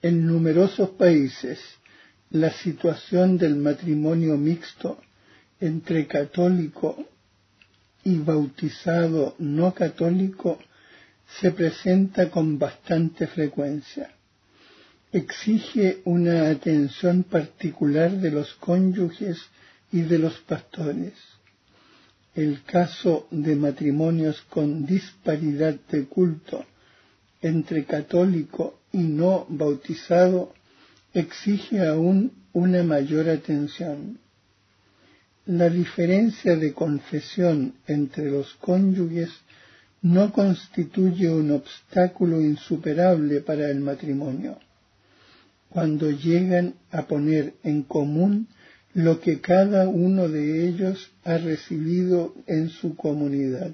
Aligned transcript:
En 0.00 0.26
numerosos 0.26 0.90
países, 0.90 1.58
la 2.30 2.52
situación 2.52 3.36
del 3.36 3.56
matrimonio 3.56 4.36
mixto 4.36 5.00
entre 5.60 6.06
católico 6.06 7.04
y 8.04 8.18
bautizado 8.18 9.34
no 9.38 9.74
católico 9.74 10.60
se 11.40 11.50
presenta 11.50 12.30
con 12.30 12.60
bastante 12.60 13.26
frecuencia. 13.26 14.14
Exige 15.10 16.00
una 16.04 16.48
atención 16.48 17.24
particular 17.24 18.12
de 18.12 18.30
los 18.30 18.54
cónyuges 18.54 19.38
y 19.90 20.02
de 20.02 20.18
los 20.18 20.38
pastores. 20.40 21.14
El 22.36 22.62
caso 22.62 23.26
de 23.32 23.56
matrimonios 23.56 24.42
con 24.42 24.86
disparidad 24.86 25.74
de 25.90 26.04
culto 26.04 26.64
entre 27.42 27.84
católico 27.84 28.80
y 28.92 28.98
no 28.98 29.46
bautizado 29.48 30.52
exige 31.12 31.86
aún 31.86 32.32
una 32.52 32.82
mayor 32.82 33.28
atención. 33.28 34.18
La 35.46 35.70
diferencia 35.70 36.56
de 36.56 36.72
confesión 36.72 37.74
entre 37.86 38.30
los 38.30 38.54
cónyuges 38.54 39.30
no 40.02 40.32
constituye 40.32 41.30
un 41.30 41.50
obstáculo 41.50 42.40
insuperable 42.40 43.40
para 43.40 43.68
el 43.70 43.80
matrimonio. 43.80 44.58
Cuando 45.70 46.10
llegan 46.10 46.74
a 46.90 47.06
poner 47.06 47.54
en 47.62 47.82
común 47.82 48.48
lo 48.94 49.20
que 49.20 49.40
cada 49.40 49.88
uno 49.88 50.28
de 50.28 50.68
ellos 50.68 51.10
ha 51.24 51.38
recibido 51.38 52.34
en 52.46 52.68
su 52.68 52.96
comunidad 52.96 53.72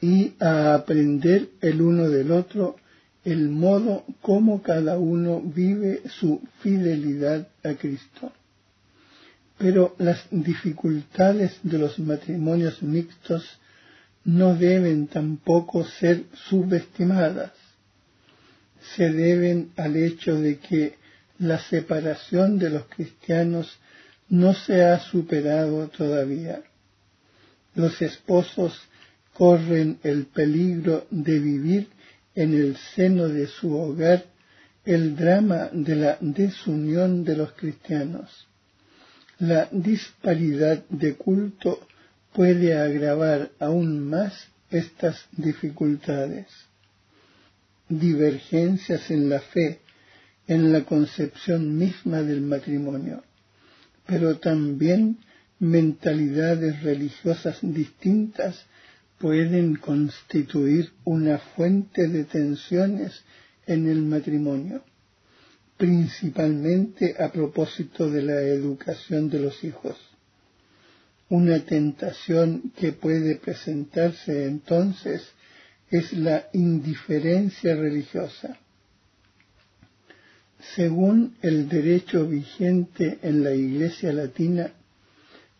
y 0.00 0.34
a 0.40 0.74
aprender 0.74 1.48
el 1.60 1.80
uno 1.80 2.08
del 2.08 2.32
otro 2.32 2.76
el 3.24 3.48
modo 3.48 4.04
como 4.20 4.62
cada 4.62 4.98
uno 4.98 5.40
vive 5.40 6.02
su 6.08 6.40
fidelidad 6.60 7.48
a 7.64 7.74
Cristo. 7.74 8.32
Pero 9.58 9.96
las 9.98 10.26
dificultades 10.30 11.58
de 11.64 11.78
los 11.78 11.98
matrimonios 11.98 12.82
mixtos 12.82 13.58
no 14.24 14.54
deben 14.54 15.08
tampoco 15.08 15.84
ser 15.84 16.24
subestimadas. 16.48 17.52
Se 18.94 19.10
deben 19.10 19.72
al 19.76 19.96
hecho 19.96 20.36
de 20.40 20.58
que 20.58 20.94
la 21.38 21.58
separación 21.58 22.58
de 22.58 22.70
los 22.70 22.86
cristianos 22.86 23.78
no 24.28 24.54
se 24.54 24.84
ha 24.84 25.00
superado 25.00 25.88
todavía. 25.88 26.62
Los 27.74 28.00
esposos 28.02 28.78
corren 29.36 29.98
el 30.02 30.26
peligro 30.26 31.06
de 31.10 31.38
vivir 31.38 31.88
en 32.34 32.54
el 32.54 32.76
seno 32.94 33.28
de 33.28 33.46
su 33.46 33.76
hogar 33.76 34.24
el 34.86 35.14
drama 35.14 35.68
de 35.72 35.94
la 35.94 36.16
desunión 36.20 37.22
de 37.24 37.36
los 37.36 37.52
cristianos. 37.52 38.46
La 39.38 39.68
disparidad 39.70 40.84
de 40.88 41.16
culto 41.16 41.86
puede 42.32 42.78
agravar 42.78 43.50
aún 43.58 44.08
más 44.08 44.48
estas 44.70 45.26
dificultades. 45.32 46.46
Divergencias 47.88 49.10
en 49.10 49.28
la 49.28 49.40
fe, 49.40 49.80
en 50.46 50.72
la 50.72 50.84
concepción 50.84 51.76
misma 51.76 52.22
del 52.22 52.40
matrimonio, 52.40 53.22
pero 54.06 54.38
también 54.38 55.18
mentalidades 55.58 56.82
religiosas 56.82 57.58
distintas 57.60 58.64
pueden 59.18 59.76
constituir 59.76 60.92
una 61.04 61.38
fuente 61.38 62.06
de 62.08 62.24
tensiones 62.24 63.22
en 63.66 63.88
el 63.88 64.02
matrimonio, 64.02 64.82
principalmente 65.76 67.16
a 67.18 67.32
propósito 67.32 68.10
de 68.10 68.22
la 68.22 68.40
educación 68.40 69.30
de 69.30 69.40
los 69.40 69.64
hijos. 69.64 69.96
Una 71.28 71.58
tentación 71.64 72.72
que 72.76 72.92
puede 72.92 73.36
presentarse 73.36 74.44
entonces 74.44 75.22
es 75.90 76.12
la 76.12 76.48
indiferencia 76.52 77.74
religiosa. 77.74 78.58
Según 80.74 81.36
el 81.42 81.68
derecho 81.68 82.26
vigente 82.26 83.18
en 83.22 83.42
la 83.42 83.52
Iglesia 83.52 84.12
Latina, 84.12 84.72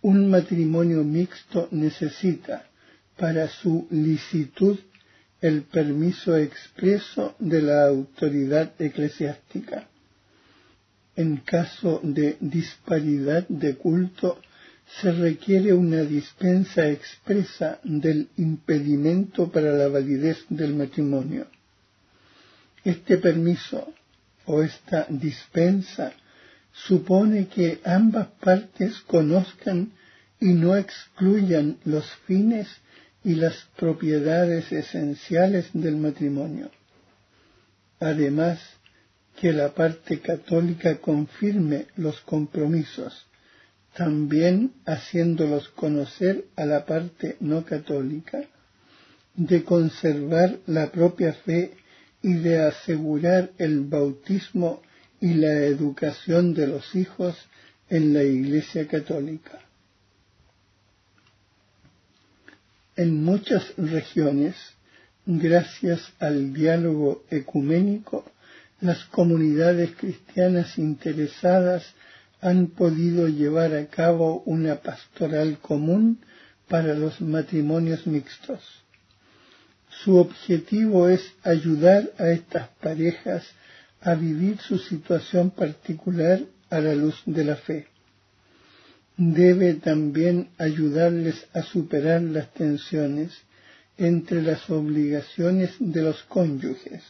un 0.02 0.30
matrimonio 0.30 1.02
mixto 1.02 1.68
necesita 1.70 2.68
para 3.16 3.48
su 3.48 3.86
licitud 3.90 4.78
el 5.40 5.62
permiso 5.62 6.36
expreso 6.36 7.34
de 7.38 7.62
la 7.62 7.86
autoridad 7.86 8.72
eclesiástica. 8.78 9.88
En 11.14 11.38
caso 11.38 12.00
de 12.02 12.36
disparidad 12.40 13.46
de 13.48 13.76
culto, 13.76 14.38
se 15.00 15.12
requiere 15.12 15.72
una 15.72 16.02
dispensa 16.02 16.88
expresa 16.88 17.80
del 17.82 18.28
impedimento 18.36 19.50
para 19.50 19.72
la 19.72 19.88
validez 19.88 20.44
del 20.48 20.74
matrimonio. 20.74 21.46
Este 22.84 23.16
permiso 23.18 23.92
o 24.44 24.62
esta 24.62 25.06
dispensa 25.08 26.12
supone 26.72 27.48
que 27.48 27.80
ambas 27.84 28.28
partes 28.40 29.00
conozcan 29.00 29.92
y 30.38 30.52
no 30.52 30.76
excluyan 30.76 31.78
los 31.84 32.06
fines 32.26 32.68
y 33.26 33.34
las 33.34 33.66
propiedades 33.76 34.70
esenciales 34.70 35.70
del 35.72 35.96
matrimonio. 35.96 36.70
Además, 37.98 38.60
que 39.40 39.52
la 39.52 39.74
parte 39.74 40.20
católica 40.20 40.98
confirme 40.98 41.86
los 41.96 42.20
compromisos, 42.20 43.26
también 43.96 44.74
haciéndolos 44.84 45.70
conocer 45.70 46.44
a 46.54 46.66
la 46.66 46.86
parte 46.86 47.36
no 47.40 47.64
católica, 47.64 48.44
de 49.34 49.64
conservar 49.64 50.58
la 50.66 50.92
propia 50.92 51.32
fe 51.32 51.72
y 52.22 52.34
de 52.34 52.60
asegurar 52.60 53.50
el 53.58 53.80
bautismo 53.80 54.82
y 55.20 55.34
la 55.34 55.64
educación 55.64 56.54
de 56.54 56.68
los 56.68 56.94
hijos 56.94 57.36
en 57.90 58.14
la 58.14 58.22
Iglesia 58.22 58.86
Católica. 58.86 59.65
En 62.96 63.22
muchas 63.22 63.74
regiones, 63.76 64.56
gracias 65.26 66.00
al 66.18 66.54
diálogo 66.54 67.24
ecuménico, 67.30 68.24
las 68.80 69.04
comunidades 69.04 69.94
cristianas 69.96 70.78
interesadas 70.78 71.84
han 72.40 72.68
podido 72.68 73.28
llevar 73.28 73.74
a 73.74 73.86
cabo 73.88 74.42
una 74.46 74.76
pastoral 74.76 75.58
común 75.58 76.20
para 76.68 76.94
los 76.94 77.20
matrimonios 77.20 78.06
mixtos. 78.06 78.62
Su 79.90 80.16
objetivo 80.16 81.10
es 81.10 81.34
ayudar 81.42 82.10
a 82.16 82.28
estas 82.30 82.68
parejas 82.80 83.44
a 84.00 84.14
vivir 84.14 84.58
su 84.58 84.78
situación 84.78 85.50
particular 85.50 86.40
a 86.70 86.80
la 86.80 86.94
luz 86.94 87.22
de 87.26 87.44
la 87.44 87.56
fe 87.56 87.88
debe 89.16 89.74
también 89.74 90.50
ayudarles 90.58 91.46
a 91.54 91.62
superar 91.62 92.20
las 92.22 92.52
tensiones 92.52 93.32
entre 93.96 94.42
las 94.42 94.68
obligaciones 94.68 95.70
de 95.78 96.02
los 96.02 96.22
cónyuges, 96.24 97.02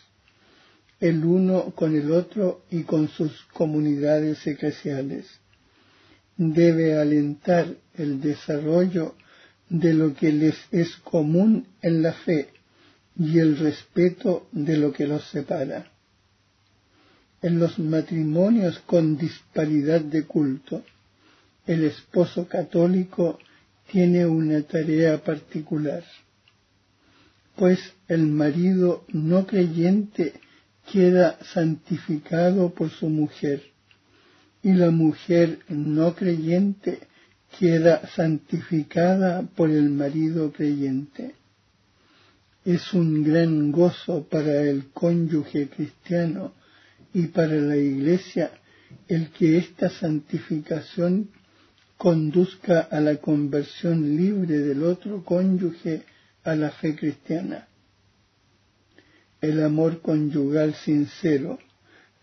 el 1.00 1.24
uno 1.24 1.72
con 1.74 1.96
el 1.96 2.12
otro 2.12 2.62
y 2.70 2.84
con 2.84 3.08
sus 3.08 3.44
comunidades 3.52 4.46
eclesiales. 4.46 5.26
Debe 6.36 6.96
alentar 6.98 7.66
el 7.94 8.20
desarrollo 8.20 9.16
de 9.68 9.94
lo 9.94 10.14
que 10.14 10.30
les 10.30 10.56
es 10.70 10.94
común 10.96 11.66
en 11.82 12.02
la 12.02 12.12
fe 12.12 12.50
y 13.18 13.38
el 13.38 13.56
respeto 13.56 14.48
de 14.52 14.76
lo 14.76 14.92
que 14.92 15.06
los 15.06 15.24
separa. 15.24 15.90
En 17.42 17.58
los 17.58 17.78
matrimonios 17.78 18.78
con 18.80 19.16
disparidad 19.16 20.02
de 20.02 20.24
culto, 20.24 20.84
el 21.66 21.84
esposo 21.84 22.46
católico 22.48 23.38
tiene 23.90 24.26
una 24.26 24.62
tarea 24.62 25.22
particular, 25.22 26.04
pues 27.56 27.78
el 28.08 28.26
marido 28.26 29.04
no 29.12 29.46
creyente 29.46 30.34
queda 30.90 31.38
santificado 31.52 32.70
por 32.70 32.90
su 32.90 33.08
mujer 33.08 33.62
y 34.62 34.72
la 34.72 34.90
mujer 34.90 35.60
no 35.68 36.14
creyente 36.14 37.00
queda 37.58 38.06
santificada 38.08 39.42
por 39.42 39.70
el 39.70 39.90
marido 39.90 40.52
creyente. 40.52 41.34
Es 42.64 42.92
un 42.92 43.22
gran 43.22 43.70
gozo 43.70 44.24
para 44.24 44.62
el 44.62 44.88
cónyuge 44.92 45.68
cristiano 45.68 46.52
y 47.14 47.28
para 47.28 47.54
la 47.54 47.76
iglesia 47.76 48.50
el 49.08 49.30
que 49.30 49.58
esta 49.58 49.88
santificación 49.88 51.30
conduzca 51.96 52.80
a 52.80 53.00
la 53.00 53.16
conversión 53.16 54.16
libre 54.16 54.58
del 54.58 54.82
otro 54.84 55.24
cónyuge 55.24 56.02
a 56.44 56.54
la 56.54 56.70
fe 56.70 56.94
cristiana. 56.94 57.68
El 59.40 59.62
amor 59.62 60.00
conyugal 60.00 60.74
sincero, 60.74 61.58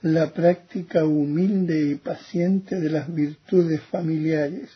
la 0.01 0.33
práctica 0.33 1.05
humilde 1.05 1.89
y 1.89 1.95
paciente 1.95 2.79
de 2.79 2.89
las 2.89 3.13
virtudes 3.13 3.81
familiares 3.83 4.69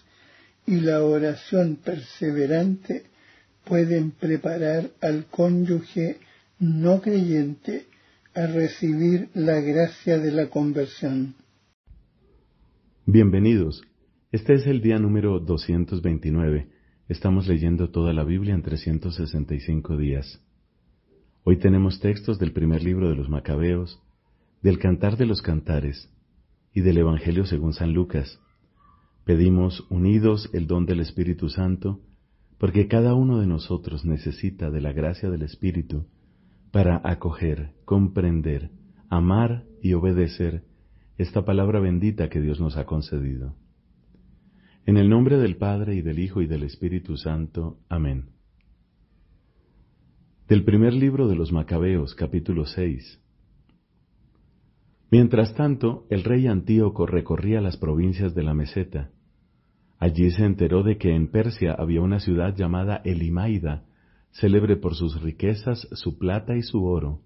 y 0.65 0.79
la 0.79 1.03
oración 1.03 1.77
perseverante 1.77 3.03
pueden 3.65 4.11
preparar 4.11 4.89
al 5.01 5.25
cónyuge 5.25 6.17
no 6.59 7.01
creyente 7.01 7.85
a 8.33 8.47
recibir 8.47 9.29
la 9.33 9.59
gracia 9.59 10.17
de 10.17 10.31
la 10.31 10.47
conversión. 10.49 11.35
Bienvenidos. 13.05 13.83
Este 14.29 14.55
es 14.55 14.67
el 14.67 14.81
día 14.81 14.99
número 14.99 15.39
229. 15.39 16.67
Estamos 17.07 17.47
leyendo 17.47 17.91
toda 17.91 18.11
la 18.11 18.25
Biblia 18.25 18.55
en 18.55 18.61
365 18.61 19.95
días. 19.95 20.43
Hoy 21.45 21.55
tenemos 21.59 22.01
textos 22.01 22.37
del 22.37 22.51
primer 22.51 22.83
libro 22.83 23.07
de 23.07 23.15
los 23.15 23.29
Macabeos, 23.29 24.03
del 24.61 24.79
Cantar 24.79 25.15
de 25.15 25.27
los 25.27 25.41
Cantares 25.41 26.13
y 26.73 26.81
del 26.81 26.97
Evangelio 26.97 27.45
según 27.45 27.71
San 27.71 27.93
Lucas. 27.93 28.41
Pedimos 29.23 29.87
unidos 29.89 30.49
el 30.51 30.67
don 30.67 30.85
del 30.85 30.99
Espíritu 30.99 31.47
Santo, 31.47 32.01
porque 32.57 32.89
cada 32.89 33.13
uno 33.13 33.39
de 33.39 33.47
nosotros 33.47 34.03
necesita 34.03 34.69
de 34.71 34.81
la 34.81 34.91
gracia 34.91 35.29
del 35.29 35.43
Espíritu 35.43 36.05
para 36.71 36.99
acoger, 37.05 37.75
comprender, 37.85 38.71
amar 39.07 39.63
y 39.81 39.93
obedecer 39.93 40.65
esta 41.17 41.45
palabra 41.45 41.79
bendita 41.79 42.27
que 42.27 42.41
Dios 42.41 42.59
nos 42.59 42.75
ha 42.75 42.85
concedido. 42.85 43.55
En 44.87 44.95
el 44.95 45.09
nombre 45.09 45.37
del 45.37 45.57
Padre 45.57 45.95
y 45.95 46.01
del 46.01 46.17
Hijo 46.17 46.41
y 46.41 46.47
del 46.47 46.63
Espíritu 46.63 47.17
Santo. 47.17 47.79
Amén. 47.89 48.29
Del 50.47 50.63
primer 50.63 50.93
libro 50.93 51.27
de 51.27 51.35
los 51.35 51.51
Macabeos, 51.51 52.15
capítulo 52.15 52.65
6. 52.65 53.21
Mientras 55.11 55.53
tanto, 55.55 56.05
el 56.09 56.23
rey 56.23 56.47
Antíoco 56.47 57.05
recorría 57.05 57.59
las 57.59 57.75
provincias 57.75 58.33
de 58.33 58.43
la 58.43 58.53
meseta. 58.53 59.11
Allí 59.99 60.31
se 60.31 60.45
enteró 60.45 60.83
de 60.83 60.97
que 60.97 61.13
en 61.13 61.31
Persia 61.31 61.75
había 61.77 61.99
una 61.99 62.21
ciudad 62.21 62.55
llamada 62.55 63.01
Elimaida, 63.03 63.83
célebre 64.31 64.77
por 64.77 64.95
sus 64.95 65.21
riquezas, 65.21 65.85
su 65.91 66.17
plata 66.17 66.55
y 66.55 66.61
su 66.61 66.85
oro. 66.85 67.19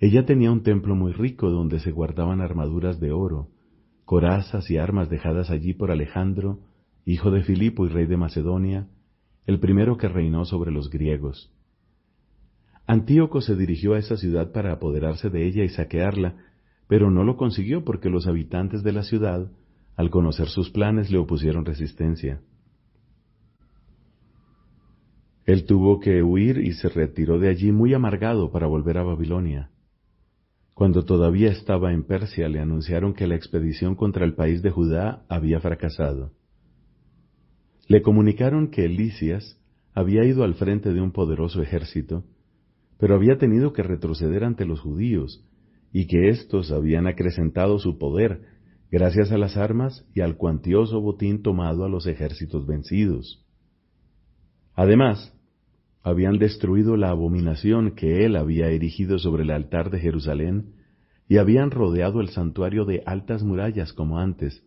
Ella 0.00 0.26
tenía 0.26 0.50
un 0.50 0.64
templo 0.64 0.96
muy 0.96 1.12
rico 1.12 1.50
donde 1.50 1.78
se 1.78 1.92
guardaban 1.92 2.40
armaduras 2.40 2.98
de 2.98 3.12
oro, 3.12 3.50
corazas 4.10 4.68
y 4.72 4.76
armas 4.76 5.08
dejadas 5.08 5.50
allí 5.50 5.72
por 5.72 5.92
Alejandro, 5.92 6.58
hijo 7.04 7.30
de 7.30 7.44
Filipo 7.44 7.86
y 7.86 7.90
rey 7.90 8.06
de 8.06 8.16
Macedonia, 8.16 8.88
el 9.46 9.60
primero 9.60 9.98
que 9.98 10.08
reinó 10.08 10.44
sobre 10.44 10.72
los 10.72 10.90
griegos. 10.90 11.54
Antíoco 12.88 13.40
se 13.40 13.54
dirigió 13.54 13.94
a 13.94 14.00
esa 14.00 14.16
ciudad 14.16 14.50
para 14.50 14.72
apoderarse 14.72 15.30
de 15.30 15.46
ella 15.46 15.62
y 15.62 15.68
saquearla, 15.68 16.34
pero 16.88 17.08
no 17.12 17.22
lo 17.22 17.36
consiguió 17.36 17.84
porque 17.84 18.10
los 18.10 18.26
habitantes 18.26 18.82
de 18.82 18.90
la 18.90 19.04
ciudad, 19.04 19.48
al 19.94 20.10
conocer 20.10 20.48
sus 20.48 20.70
planes, 20.70 21.12
le 21.12 21.18
opusieron 21.18 21.64
resistencia. 21.64 22.40
Él 25.46 25.66
tuvo 25.66 26.00
que 26.00 26.20
huir 26.24 26.58
y 26.58 26.72
se 26.72 26.88
retiró 26.88 27.38
de 27.38 27.48
allí 27.48 27.70
muy 27.70 27.94
amargado 27.94 28.50
para 28.50 28.66
volver 28.66 28.98
a 28.98 29.04
Babilonia. 29.04 29.70
Cuando 30.80 31.04
todavía 31.04 31.50
estaba 31.50 31.92
en 31.92 32.04
Persia 32.04 32.48
le 32.48 32.58
anunciaron 32.58 33.12
que 33.12 33.26
la 33.26 33.34
expedición 33.34 33.94
contra 33.96 34.24
el 34.24 34.32
país 34.32 34.62
de 34.62 34.70
Judá 34.70 35.26
había 35.28 35.60
fracasado. 35.60 36.32
Le 37.86 38.00
comunicaron 38.00 38.70
que 38.70 38.86
Elísias 38.86 39.60
había 39.92 40.24
ido 40.24 40.42
al 40.42 40.54
frente 40.54 40.94
de 40.94 41.02
un 41.02 41.12
poderoso 41.12 41.60
ejército, 41.60 42.24
pero 42.96 43.14
había 43.14 43.36
tenido 43.36 43.74
que 43.74 43.82
retroceder 43.82 44.42
ante 44.42 44.64
los 44.64 44.80
judíos, 44.80 45.44
y 45.92 46.06
que 46.06 46.30
éstos 46.30 46.72
habían 46.72 47.06
acrecentado 47.06 47.78
su 47.78 47.98
poder 47.98 48.40
gracias 48.90 49.32
a 49.32 49.36
las 49.36 49.58
armas 49.58 50.08
y 50.14 50.22
al 50.22 50.38
cuantioso 50.38 50.98
botín 51.02 51.42
tomado 51.42 51.84
a 51.84 51.90
los 51.90 52.06
ejércitos 52.06 52.66
vencidos. 52.66 53.44
Además, 54.72 55.38
habían 56.02 56.38
destruido 56.38 56.96
la 56.96 57.10
abominación 57.10 57.92
que 57.92 58.24
él 58.24 58.36
había 58.36 58.68
erigido 58.68 59.18
sobre 59.18 59.42
el 59.42 59.50
altar 59.50 59.90
de 59.90 60.00
Jerusalén 60.00 60.74
y 61.28 61.36
habían 61.36 61.70
rodeado 61.70 62.20
el 62.20 62.30
santuario 62.30 62.84
de 62.84 63.02
altas 63.06 63.42
murallas 63.42 63.92
como 63.92 64.18
antes, 64.18 64.64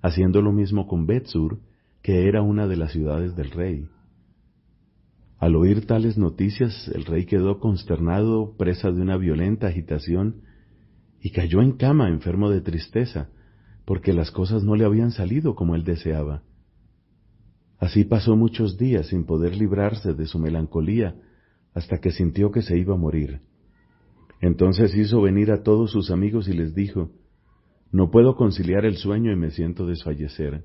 haciendo 0.00 0.40
lo 0.42 0.52
mismo 0.52 0.86
con 0.86 1.06
Betsur, 1.06 1.58
que 2.02 2.26
era 2.28 2.40
una 2.40 2.66
de 2.66 2.76
las 2.76 2.92
ciudades 2.92 3.36
del 3.36 3.50
rey. 3.50 3.88
Al 5.38 5.56
oír 5.56 5.86
tales 5.86 6.16
noticias, 6.16 6.88
el 6.94 7.04
rey 7.04 7.26
quedó 7.26 7.58
consternado, 7.58 8.56
presa 8.56 8.90
de 8.90 9.00
una 9.00 9.16
violenta 9.16 9.66
agitación, 9.66 10.42
y 11.20 11.30
cayó 11.30 11.60
en 11.60 11.72
cama 11.72 12.08
enfermo 12.08 12.50
de 12.50 12.60
tristeza, 12.60 13.28
porque 13.84 14.12
las 14.12 14.30
cosas 14.30 14.62
no 14.62 14.76
le 14.76 14.84
habían 14.84 15.10
salido 15.10 15.54
como 15.54 15.74
él 15.74 15.84
deseaba. 15.84 16.42
Así 17.80 18.04
pasó 18.04 18.36
muchos 18.36 18.76
días 18.76 19.06
sin 19.06 19.24
poder 19.24 19.56
librarse 19.56 20.12
de 20.12 20.26
su 20.26 20.38
melancolía, 20.38 21.14
hasta 21.72 21.98
que 21.98 22.10
sintió 22.10 22.50
que 22.50 22.60
se 22.60 22.78
iba 22.78 22.94
a 22.94 22.98
morir. 22.98 23.40
Entonces 24.42 24.94
hizo 24.94 25.22
venir 25.22 25.50
a 25.50 25.62
todos 25.62 25.90
sus 25.90 26.10
amigos 26.10 26.46
y 26.48 26.52
les 26.52 26.74
dijo, 26.74 27.10
No 27.90 28.10
puedo 28.10 28.36
conciliar 28.36 28.84
el 28.84 28.96
sueño 28.96 29.32
y 29.32 29.36
me 29.36 29.50
siento 29.50 29.86
desfallecer. 29.86 30.62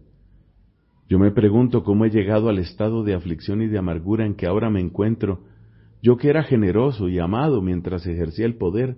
Yo 1.08 1.18
me 1.18 1.32
pregunto 1.32 1.84
cómo 1.84 2.04
he 2.04 2.10
llegado 2.10 2.50
al 2.50 2.58
estado 2.58 3.04
de 3.04 3.14
aflicción 3.14 3.62
y 3.62 3.68
de 3.68 3.78
amargura 3.78 4.26
en 4.26 4.36
que 4.36 4.48
ahora 4.48 4.70
me 4.70 4.82
encuentro, 4.82 5.44
yo 6.02 6.18
que 6.18 6.30
era 6.30 6.44
generoso 6.44 7.08
y 7.08 7.20
amado 7.20 7.62
mientras 7.62 8.06
ejercía 8.08 8.46
el 8.46 8.56
poder, 8.56 8.98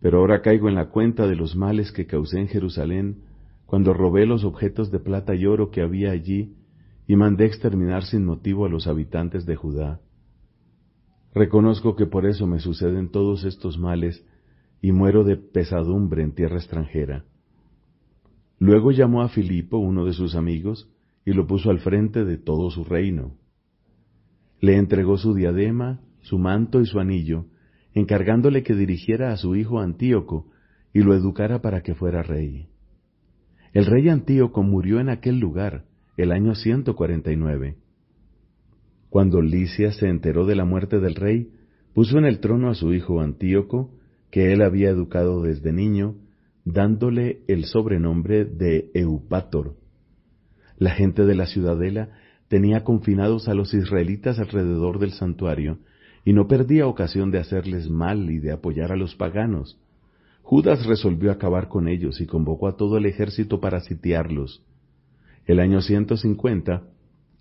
pero 0.00 0.18
ahora 0.18 0.42
caigo 0.42 0.68
en 0.68 0.74
la 0.74 0.90
cuenta 0.90 1.26
de 1.26 1.36
los 1.36 1.56
males 1.56 1.90
que 1.90 2.06
causé 2.06 2.40
en 2.40 2.48
Jerusalén, 2.48 3.22
cuando 3.64 3.94
robé 3.94 4.26
los 4.26 4.44
objetos 4.44 4.90
de 4.90 4.98
plata 4.98 5.34
y 5.34 5.46
oro 5.46 5.70
que 5.70 5.80
había 5.80 6.10
allí, 6.10 6.54
y 7.06 7.16
mandé 7.16 7.46
exterminar 7.46 8.04
sin 8.04 8.24
motivo 8.24 8.64
a 8.64 8.68
los 8.68 8.86
habitantes 8.86 9.46
de 9.46 9.56
Judá. 9.56 10.00
Reconozco 11.34 11.96
que 11.96 12.06
por 12.06 12.26
eso 12.26 12.46
me 12.46 12.60
suceden 12.60 13.10
todos 13.10 13.44
estos 13.44 13.78
males 13.78 14.24
y 14.80 14.92
muero 14.92 15.24
de 15.24 15.36
pesadumbre 15.36 16.22
en 16.22 16.34
tierra 16.34 16.56
extranjera. 16.56 17.24
Luego 18.58 18.92
llamó 18.92 19.22
a 19.22 19.28
Filipo, 19.28 19.78
uno 19.78 20.04
de 20.04 20.12
sus 20.12 20.36
amigos, 20.36 20.90
y 21.24 21.32
lo 21.32 21.46
puso 21.46 21.70
al 21.70 21.80
frente 21.80 22.24
de 22.24 22.38
todo 22.38 22.70
su 22.70 22.84
reino. 22.84 23.36
Le 24.60 24.76
entregó 24.76 25.16
su 25.16 25.34
diadema, 25.34 26.00
su 26.20 26.38
manto 26.38 26.80
y 26.80 26.86
su 26.86 27.00
anillo, 27.00 27.46
encargándole 27.94 28.62
que 28.62 28.74
dirigiera 28.74 29.32
a 29.32 29.36
su 29.36 29.56
hijo 29.56 29.80
Antíoco 29.80 30.50
y 30.92 31.00
lo 31.00 31.14
educara 31.14 31.60
para 31.60 31.82
que 31.82 31.94
fuera 31.94 32.22
rey. 32.22 32.68
El 33.72 33.86
rey 33.86 34.08
Antíoco 34.08 34.62
murió 34.62 35.00
en 35.00 35.08
aquel 35.08 35.38
lugar, 35.38 35.84
el 36.16 36.30
año 36.30 36.54
149. 36.54 37.76
Cuando 39.10 39.42
Licias 39.42 39.96
se 39.96 40.08
enteró 40.08 40.46
de 40.46 40.54
la 40.54 40.64
muerte 40.64 41.00
del 41.00 41.16
rey, 41.16 41.50
puso 41.92 42.18
en 42.18 42.24
el 42.24 42.40
trono 42.40 42.70
a 42.70 42.74
su 42.74 42.92
hijo 42.92 43.20
Antíoco, 43.20 43.90
que 44.30 44.52
él 44.52 44.62
había 44.62 44.90
educado 44.90 45.42
desde 45.42 45.72
niño, 45.72 46.16
dándole 46.64 47.40
el 47.48 47.64
sobrenombre 47.64 48.44
de 48.44 48.90
Eupátor. 48.94 49.76
La 50.78 50.90
gente 50.90 51.24
de 51.24 51.34
la 51.34 51.46
ciudadela 51.46 52.10
tenía 52.48 52.84
confinados 52.84 53.48
a 53.48 53.54
los 53.54 53.74
israelitas 53.74 54.38
alrededor 54.38 54.98
del 54.98 55.12
santuario, 55.12 55.78
y 56.24 56.32
no 56.32 56.48
perdía 56.48 56.86
ocasión 56.86 57.30
de 57.30 57.38
hacerles 57.38 57.90
mal 57.90 58.30
y 58.30 58.38
de 58.38 58.52
apoyar 58.52 58.92
a 58.92 58.96
los 58.96 59.14
paganos. 59.14 59.78
Judas 60.42 60.86
resolvió 60.86 61.32
acabar 61.32 61.68
con 61.68 61.88
ellos 61.88 62.20
y 62.20 62.26
convocó 62.26 62.68
a 62.68 62.76
todo 62.76 62.98
el 62.98 63.06
ejército 63.06 63.60
para 63.60 63.80
sitiarlos. 63.80 64.62
El 65.46 65.60
año 65.60 65.80
150 65.80 66.82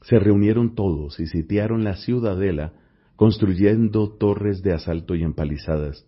se 0.01 0.19
reunieron 0.19 0.75
todos 0.75 1.19
y 1.19 1.27
sitiaron 1.27 1.83
la 1.83 1.95
ciudadela, 1.95 2.73
construyendo 3.15 4.09
torres 4.09 4.61
de 4.61 4.73
asalto 4.73 5.15
y 5.15 5.23
empalizadas. 5.23 6.05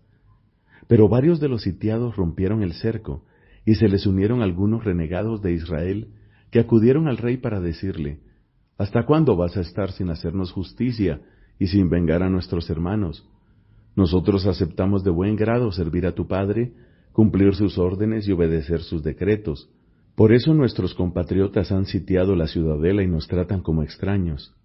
Pero 0.88 1.08
varios 1.08 1.40
de 1.40 1.48
los 1.48 1.62
sitiados 1.62 2.16
rompieron 2.16 2.62
el 2.62 2.74
cerco, 2.74 3.24
y 3.66 3.76
se 3.76 3.88
les 3.88 4.06
unieron 4.06 4.42
algunos 4.42 4.84
renegados 4.84 5.42
de 5.42 5.54
Israel 5.54 6.10
que 6.52 6.60
acudieron 6.60 7.08
al 7.08 7.18
rey 7.18 7.38
para 7.38 7.60
decirle, 7.60 8.20
¿Hasta 8.78 9.06
cuándo 9.06 9.36
vas 9.38 9.56
a 9.56 9.62
estar 9.62 9.92
sin 9.92 10.10
hacernos 10.10 10.52
justicia 10.52 11.22
y 11.58 11.68
sin 11.68 11.90
vengar 11.90 12.22
a 12.22 12.30
nuestros 12.30 12.70
hermanos? 12.70 13.28
Nosotros 13.96 14.46
aceptamos 14.46 15.04
de 15.04 15.12
buen 15.12 15.38
grado 15.38 15.72
servir 15.72 16.06
a 16.06 16.12
tu 16.12 16.28
Padre, 16.28 16.74
cumplir 17.14 17.56
sus 17.56 17.78
órdenes 17.78 18.28
y 18.28 18.34
obedecer 18.34 18.82
sus 18.82 19.02
decretos, 19.02 19.70
por 20.16 20.32
eso 20.32 20.54
nuestros 20.54 20.94
compatriotas 20.94 21.72
han 21.72 21.86
sitiado 21.86 22.36
la 22.36 22.48
ciudadela 22.48 23.04
y 23.04 23.08
nos 23.08 23.28
tratan 23.28 23.62
como 23.62 23.84
extraños. 23.84 24.56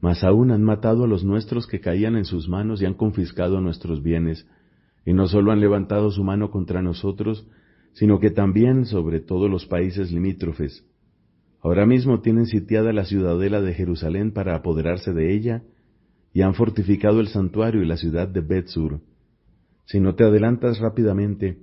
Mas 0.00 0.24
aún 0.24 0.50
han 0.50 0.62
matado 0.62 1.04
a 1.04 1.08
los 1.08 1.24
nuestros 1.24 1.66
que 1.66 1.80
caían 1.80 2.16
en 2.16 2.24
sus 2.24 2.48
manos 2.48 2.80
y 2.80 2.86
han 2.86 2.94
confiscado 2.94 3.60
nuestros 3.60 4.02
bienes, 4.02 4.46
y 5.04 5.12
no 5.12 5.26
solo 5.26 5.52
han 5.52 5.60
levantado 5.60 6.10
su 6.10 6.24
mano 6.24 6.50
contra 6.50 6.80
nosotros, 6.80 7.46
sino 7.92 8.18
que 8.18 8.30
también 8.30 8.86
sobre 8.86 9.20
todos 9.20 9.50
los 9.50 9.66
países 9.66 10.10
limítrofes. 10.10 10.86
Ahora 11.60 11.84
mismo 11.84 12.20
tienen 12.20 12.46
sitiada 12.46 12.92
la 12.92 13.04
ciudadela 13.04 13.60
de 13.60 13.74
Jerusalén 13.74 14.32
para 14.32 14.54
apoderarse 14.54 15.12
de 15.12 15.34
ella, 15.34 15.64
y 16.32 16.42
han 16.42 16.54
fortificado 16.54 17.20
el 17.20 17.28
santuario 17.28 17.82
y 17.82 17.86
la 17.86 17.96
ciudad 17.96 18.28
de 18.28 18.40
Betsur. 18.40 19.00
Si 19.84 20.00
no 20.00 20.14
te 20.14 20.24
adelantas 20.24 20.78
rápidamente, 20.78 21.58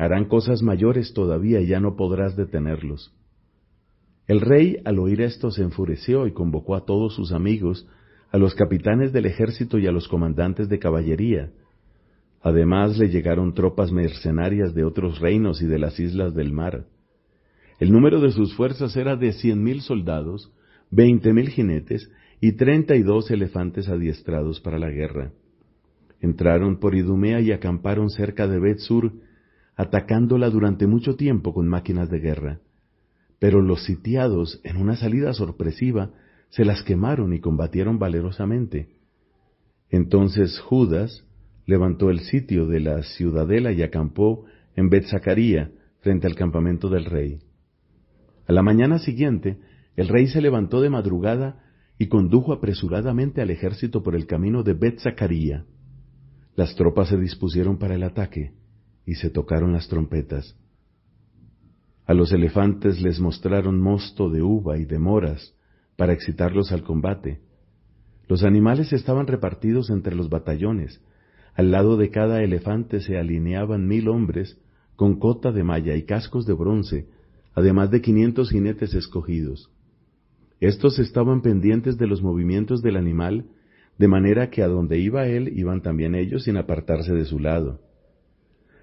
Harán 0.00 0.24
cosas 0.24 0.62
mayores 0.62 1.12
todavía 1.12 1.60
y 1.60 1.66
ya 1.66 1.78
no 1.78 1.94
podrás 1.94 2.34
detenerlos. 2.34 3.12
El 4.26 4.40
rey 4.40 4.78
al 4.86 4.98
oír 4.98 5.20
esto 5.20 5.50
se 5.50 5.62
enfureció 5.62 6.26
y 6.26 6.32
convocó 6.32 6.74
a 6.74 6.86
todos 6.86 7.14
sus 7.14 7.32
amigos, 7.32 7.86
a 8.32 8.38
los 8.38 8.54
capitanes 8.54 9.12
del 9.12 9.26
ejército 9.26 9.76
y 9.76 9.86
a 9.86 9.92
los 9.92 10.08
comandantes 10.08 10.70
de 10.70 10.78
caballería. 10.78 11.50
Además 12.40 12.96
le 12.96 13.10
llegaron 13.10 13.52
tropas 13.52 13.92
mercenarias 13.92 14.74
de 14.74 14.84
otros 14.84 15.20
reinos 15.20 15.60
y 15.60 15.66
de 15.66 15.78
las 15.78 16.00
islas 16.00 16.34
del 16.34 16.50
mar. 16.50 16.86
El 17.78 17.92
número 17.92 18.22
de 18.22 18.30
sus 18.30 18.54
fuerzas 18.54 18.96
era 18.96 19.16
de 19.16 19.34
cien 19.34 19.62
mil 19.62 19.82
soldados, 19.82 20.50
veinte 20.90 21.34
mil 21.34 21.50
jinetes 21.50 22.10
y 22.40 22.52
treinta 22.52 22.96
y 22.96 23.02
dos 23.02 23.30
elefantes 23.30 23.86
adiestrados 23.90 24.60
para 24.60 24.78
la 24.78 24.88
guerra. 24.88 25.32
Entraron 26.22 26.80
por 26.80 26.94
Idumea 26.94 27.42
y 27.42 27.52
acamparon 27.52 28.08
cerca 28.08 28.48
de 28.48 28.58
Betsur, 28.58 29.12
atacándola 29.80 30.50
durante 30.50 30.86
mucho 30.86 31.16
tiempo 31.16 31.54
con 31.54 31.66
máquinas 31.66 32.10
de 32.10 32.20
guerra. 32.20 32.60
Pero 33.38 33.62
los 33.62 33.84
sitiados, 33.84 34.60
en 34.62 34.76
una 34.76 34.94
salida 34.94 35.32
sorpresiva, 35.32 36.10
se 36.50 36.66
las 36.66 36.82
quemaron 36.82 37.32
y 37.32 37.40
combatieron 37.40 37.98
valerosamente. 37.98 38.90
Entonces 39.88 40.60
Judas 40.60 41.24
levantó 41.64 42.10
el 42.10 42.20
sitio 42.20 42.66
de 42.66 42.80
la 42.80 43.02
ciudadela 43.02 43.72
y 43.72 43.82
acampó 43.82 44.44
en 44.76 44.90
Betzacaría, 44.90 45.70
frente 46.00 46.26
al 46.26 46.34
campamento 46.34 46.90
del 46.90 47.06
rey. 47.06 47.38
A 48.46 48.52
la 48.52 48.62
mañana 48.62 48.98
siguiente, 48.98 49.60
el 49.96 50.08
rey 50.08 50.26
se 50.26 50.42
levantó 50.42 50.82
de 50.82 50.90
madrugada 50.90 51.64
y 51.96 52.08
condujo 52.08 52.52
apresuradamente 52.52 53.40
al 53.40 53.48
ejército 53.48 54.02
por 54.02 54.14
el 54.14 54.26
camino 54.26 54.62
de 54.62 54.74
Betzacaría. 54.74 55.64
Las 56.54 56.74
tropas 56.74 57.08
se 57.08 57.16
dispusieron 57.16 57.78
para 57.78 57.94
el 57.94 58.02
ataque 58.02 58.59
y 59.10 59.16
se 59.16 59.28
tocaron 59.28 59.72
las 59.72 59.88
trompetas. 59.88 60.56
A 62.06 62.14
los 62.14 62.30
elefantes 62.30 63.02
les 63.02 63.18
mostraron 63.18 63.80
mosto 63.80 64.30
de 64.30 64.40
uva 64.40 64.78
y 64.78 64.84
de 64.84 65.00
moras 65.00 65.52
para 65.96 66.12
excitarlos 66.12 66.70
al 66.70 66.84
combate. 66.84 67.40
Los 68.28 68.44
animales 68.44 68.92
estaban 68.92 69.26
repartidos 69.26 69.90
entre 69.90 70.14
los 70.14 70.30
batallones. 70.30 71.02
Al 71.54 71.72
lado 71.72 71.96
de 71.96 72.10
cada 72.10 72.44
elefante 72.44 73.00
se 73.00 73.18
alineaban 73.18 73.88
mil 73.88 74.08
hombres 74.08 74.60
con 74.94 75.18
cota 75.18 75.50
de 75.50 75.64
malla 75.64 75.96
y 75.96 76.04
cascos 76.04 76.46
de 76.46 76.52
bronce, 76.52 77.08
además 77.52 77.90
de 77.90 78.02
quinientos 78.02 78.50
jinetes 78.50 78.94
escogidos. 78.94 79.72
Estos 80.60 81.00
estaban 81.00 81.42
pendientes 81.42 81.98
de 81.98 82.06
los 82.06 82.22
movimientos 82.22 82.80
del 82.80 82.96
animal, 82.96 83.46
de 83.98 84.06
manera 84.06 84.50
que 84.50 84.62
a 84.62 84.68
donde 84.68 85.00
iba 85.00 85.26
él 85.26 85.52
iban 85.58 85.82
también 85.82 86.14
ellos 86.14 86.44
sin 86.44 86.56
apartarse 86.56 87.12
de 87.12 87.24
su 87.24 87.40
lado. 87.40 87.89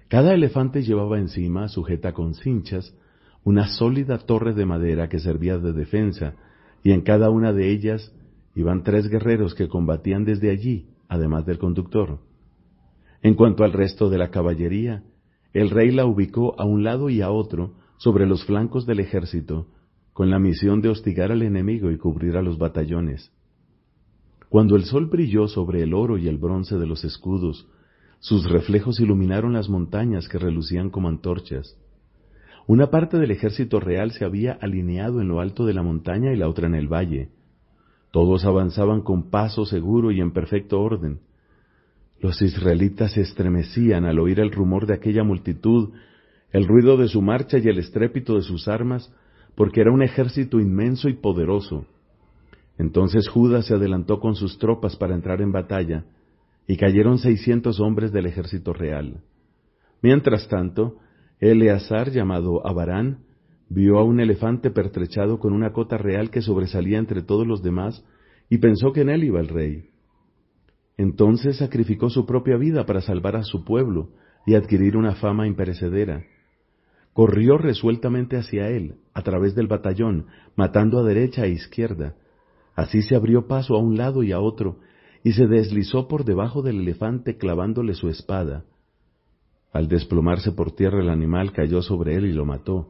Cada 0.08 0.32
elefante 0.32 0.82
llevaba 0.82 1.18
encima, 1.18 1.68
sujeta 1.68 2.12
con 2.12 2.34
cinchas, 2.34 2.94
una 3.44 3.68
sólida 3.68 4.18
torre 4.18 4.54
de 4.54 4.64
madera 4.64 5.08
que 5.08 5.18
servía 5.18 5.58
de 5.58 5.72
defensa, 5.72 6.34
y 6.82 6.92
en 6.92 7.02
cada 7.02 7.28
una 7.30 7.52
de 7.52 7.70
ellas 7.70 8.14
iban 8.54 8.82
tres 8.82 9.08
guerreros 9.08 9.54
que 9.54 9.68
combatían 9.68 10.24
desde 10.24 10.50
allí, 10.50 10.88
además 11.08 11.44
del 11.44 11.58
conductor. 11.58 12.20
En 13.22 13.34
cuanto 13.34 13.64
al 13.64 13.72
resto 13.72 14.08
de 14.08 14.18
la 14.18 14.30
caballería, 14.30 15.04
el 15.52 15.70
rey 15.70 15.90
la 15.90 16.06
ubicó 16.06 16.58
a 16.58 16.64
un 16.64 16.84
lado 16.84 17.10
y 17.10 17.20
a 17.20 17.30
otro 17.30 17.74
sobre 17.98 18.26
los 18.26 18.44
flancos 18.44 18.86
del 18.86 19.00
ejército, 19.00 19.66
con 20.12 20.30
la 20.30 20.38
misión 20.38 20.80
de 20.80 20.88
hostigar 20.88 21.32
al 21.32 21.42
enemigo 21.42 21.90
y 21.90 21.98
cubrir 21.98 22.36
a 22.36 22.42
los 22.42 22.58
batallones. 22.58 23.32
Cuando 24.48 24.76
el 24.76 24.84
sol 24.84 25.06
brilló 25.06 25.48
sobre 25.48 25.82
el 25.82 25.92
oro 25.92 26.16
y 26.16 26.28
el 26.28 26.38
bronce 26.38 26.76
de 26.78 26.86
los 26.86 27.04
escudos, 27.04 27.68
sus 28.20 28.48
reflejos 28.48 29.00
iluminaron 29.00 29.52
las 29.52 29.68
montañas 29.68 30.28
que 30.28 30.38
relucían 30.38 30.90
como 30.90 31.08
antorchas. 31.08 31.76
Una 32.66 32.90
parte 32.90 33.18
del 33.18 33.30
ejército 33.30 33.80
real 33.80 34.10
se 34.10 34.24
había 34.24 34.52
alineado 34.52 35.20
en 35.20 35.28
lo 35.28 35.40
alto 35.40 35.64
de 35.64 35.72
la 35.72 35.82
montaña 35.82 36.32
y 36.32 36.36
la 36.36 36.48
otra 36.48 36.66
en 36.66 36.74
el 36.74 36.88
valle. 36.88 37.30
Todos 38.10 38.44
avanzaban 38.44 39.02
con 39.02 39.30
paso 39.30 39.64
seguro 39.64 40.10
y 40.10 40.20
en 40.20 40.32
perfecto 40.32 40.80
orden. 40.80 41.20
Los 42.20 42.42
israelitas 42.42 43.12
se 43.12 43.20
estremecían 43.20 44.04
al 44.04 44.18
oír 44.18 44.40
el 44.40 44.50
rumor 44.50 44.86
de 44.86 44.94
aquella 44.94 45.22
multitud, 45.22 45.90
el 46.50 46.66
ruido 46.66 46.96
de 46.96 47.08
su 47.08 47.22
marcha 47.22 47.58
y 47.58 47.68
el 47.68 47.78
estrépito 47.78 48.34
de 48.34 48.42
sus 48.42 48.66
armas, 48.66 49.14
porque 49.54 49.80
era 49.80 49.92
un 49.92 50.02
ejército 50.02 50.58
inmenso 50.60 51.08
y 51.08 51.14
poderoso. 51.14 51.86
Entonces 52.76 53.28
Judas 53.28 53.66
se 53.66 53.74
adelantó 53.74 54.20
con 54.20 54.34
sus 54.34 54.58
tropas 54.58 54.96
para 54.96 55.14
entrar 55.14 55.40
en 55.40 55.52
batalla, 55.52 56.04
y 56.68 56.76
cayeron 56.76 57.18
seiscientos 57.18 57.80
hombres 57.80 58.12
del 58.12 58.26
ejército 58.26 58.74
real. 58.74 59.22
Mientras 60.02 60.46
tanto, 60.48 60.98
Eleazar, 61.40 62.10
llamado 62.10 62.64
Abarán, 62.64 63.24
vio 63.70 63.98
a 63.98 64.04
un 64.04 64.20
elefante 64.20 64.70
pertrechado 64.70 65.38
con 65.38 65.54
una 65.54 65.72
cota 65.72 65.96
real 65.96 66.30
que 66.30 66.42
sobresalía 66.42 66.98
entre 66.98 67.22
todos 67.22 67.46
los 67.46 67.62
demás, 67.62 68.04
y 68.50 68.58
pensó 68.58 68.92
que 68.92 69.00
en 69.00 69.08
él 69.08 69.24
iba 69.24 69.40
el 69.40 69.48
rey. 69.48 69.88
Entonces 70.98 71.56
sacrificó 71.56 72.10
su 72.10 72.26
propia 72.26 72.56
vida 72.58 72.84
para 72.84 73.00
salvar 73.00 73.36
a 73.36 73.44
su 73.44 73.64
pueblo 73.64 74.10
y 74.46 74.54
adquirir 74.54 74.96
una 74.96 75.14
fama 75.14 75.46
imperecedera. 75.46 76.24
Corrió 77.14 77.56
resueltamente 77.56 78.36
hacia 78.36 78.68
él, 78.68 78.96
a 79.14 79.22
través 79.22 79.54
del 79.54 79.68
batallón, 79.68 80.26
matando 80.54 80.98
a 80.98 81.04
derecha 81.04 81.46
e 81.46 81.50
izquierda. 81.50 82.14
Así 82.74 83.00
se 83.02 83.16
abrió 83.16 83.46
paso 83.46 83.74
a 83.74 83.80
un 83.80 83.96
lado 83.96 84.22
y 84.22 84.32
a 84.32 84.40
otro, 84.40 84.80
y 85.24 85.32
se 85.32 85.46
deslizó 85.46 86.08
por 86.08 86.24
debajo 86.24 86.62
del 86.62 86.80
elefante 86.80 87.36
clavándole 87.36 87.94
su 87.94 88.08
espada. 88.08 88.64
Al 89.72 89.88
desplomarse 89.88 90.52
por 90.52 90.72
tierra 90.72 91.00
el 91.00 91.10
animal 91.10 91.52
cayó 91.52 91.82
sobre 91.82 92.16
él 92.16 92.26
y 92.26 92.32
lo 92.32 92.44
mató. 92.44 92.88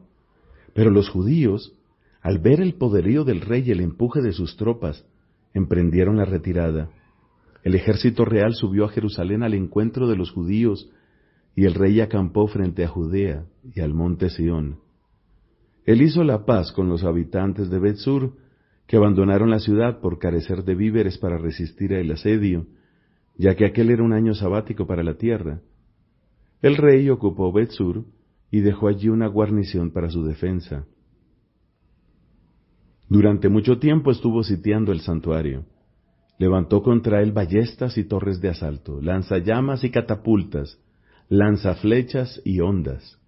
Pero 0.73 0.91
los 0.91 1.09
judíos, 1.09 1.75
al 2.21 2.39
ver 2.39 2.61
el 2.61 2.75
poderío 2.75 3.23
del 3.23 3.41
rey 3.41 3.63
y 3.65 3.71
el 3.71 3.81
empuje 3.81 4.21
de 4.21 4.31
sus 4.31 4.55
tropas, 4.57 5.05
emprendieron 5.53 6.17
la 6.17 6.25
retirada. 6.25 6.89
El 7.63 7.75
ejército 7.75 8.23
real 8.23 8.53
subió 8.53 8.85
a 8.85 8.89
Jerusalén 8.89 9.43
al 9.43 9.53
encuentro 9.53 10.07
de 10.07 10.15
los 10.15 10.31
judíos, 10.31 10.89
y 11.55 11.65
el 11.65 11.73
rey 11.73 11.99
acampó 11.99 12.47
frente 12.47 12.83
a 12.85 12.87
Judea 12.87 13.45
y 13.75 13.81
al 13.81 13.93
monte 13.93 14.29
Sión. 14.29 14.79
Él 15.85 16.01
hizo 16.01 16.23
la 16.23 16.45
paz 16.45 16.71
con 16.71 16.87
los 16.87 17.03
habitantes 17.03 17.69
de 17.69 17.79
Betsur, 17.79 18.33
que 18.89 18.97
abandonaron 18.97 19.51
la 19.51 19.59
ciudad 19.59 19.99
por 19.99 20.17
carecer 20.17 20.63
de 20.63 20.73
víveres 20.73 21.19
para 21.19 21.37
resistir 21.37 21.93
el 21.93 22.11
asedio, 22.11 22.65
ya 23.37 23.53
que 23.53 23.67
aquel 23.67 23.91
era 23.91 24.01
un 24.01 24.13
año 24.13 24.33
sabático 24.33 24.87
para 24.87 25.03
la 25.03 25.13
tierra. 25.13 25.61
El 26.63 26.75
rey 26.75 27.07
ocupó 27.11 27.53
Betsur 27.53 28.05
y 28.49 28.61
dejó 28.61 28.87
allí 28.87 29.09
una 29.09 29.27
guarnición 29.27 29.91
para 29.91 30.09
su 30.09 30.23
defensa. 30.23 30.87
Durante 33.07 33.47
mucho 33.47 33.77
tiempo 33.77 34.09
estuvo 34.09 34.41
sitiando 34.41 34.91
el 34.91 35.01
santuario. 35.01 35.65
Levantó 36.39 36.81
contra 36.81 37.21
él 37.21 37.31
ballestas 37.31 37.95
y 37.95 38.05
torres 38.05 38.41
de 38.41 38.49
asalto, 38.49 38.99
lanzallamas 39.03 39.83
y 39.83 39.91
catapultas, 39.91 40.79
lanzaflechas 41.27 42.41
y 42.43 42.59
ondas. 42.59 43.19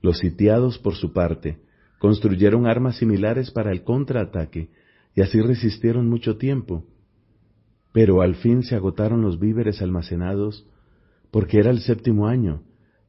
Los 0.00 0.16
sitiados, 0.16 0.78
por 0.78 0.94
su 0.94 1.12
parte, 1.12 1.58
construyeron 1.98 2.66
armas 2.66 2.96
similares 2.96 3.50
para 3.50 3.70
el 3.70 3.84
contraataque 3.84 4.70
y 5.18 5.20
así 5.20 5.40
resistieron 5.40 6.08
mucho 6.08 6.36
tiempo. 6.36 6.84
Pero 7.92 8.22
al 8.22 8.36
fin 8.36 8.62
se 8.62 8.76
agotaron 8.76 9.20
los 9.20 9.40
víveres 9.40 9.82
almacenados 9.82 10.64
porque 11.32 11.58
era 11.58 11.72
el 11.72 11.80
séptimo 11.80 12.28
año 12.28 12.62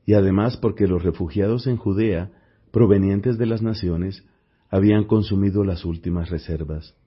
y 0.07 0.15
además 0.15 0.57
porque 0.57 0.87
los 0.87 1.03
refugiados 1.03 1.67
en 1.67 1.77
Judea, 1.77 2.31
provenientes 2.71 3.37
de 3.37 3.45
las 3.45 3.61
naciones, 3.61 4.25
habían 4.71 5.03
consumido 5.03 5.63
las 5.63 5.85
últimas 5.85 6.31
reservas. 6.31 6.97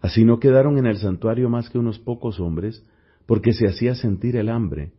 Así 0.00 0.24
no 0.24 0.38
quedaron 0.38 0.78
en 0.78 0.86
el 0.86 0.96
santuario 0.96 1.50
más 1.50 1.68
que 1.68 1.78
unos 1.78 1.98
pocos 1.98 2.40
hombres, 2.40 2.82
porque 3.26 3.52
se 3.52 3.66
hacía 3.66 3.94
sentir 3.94 4.36
el 4.36 4.48
hambre. 4.48 4.94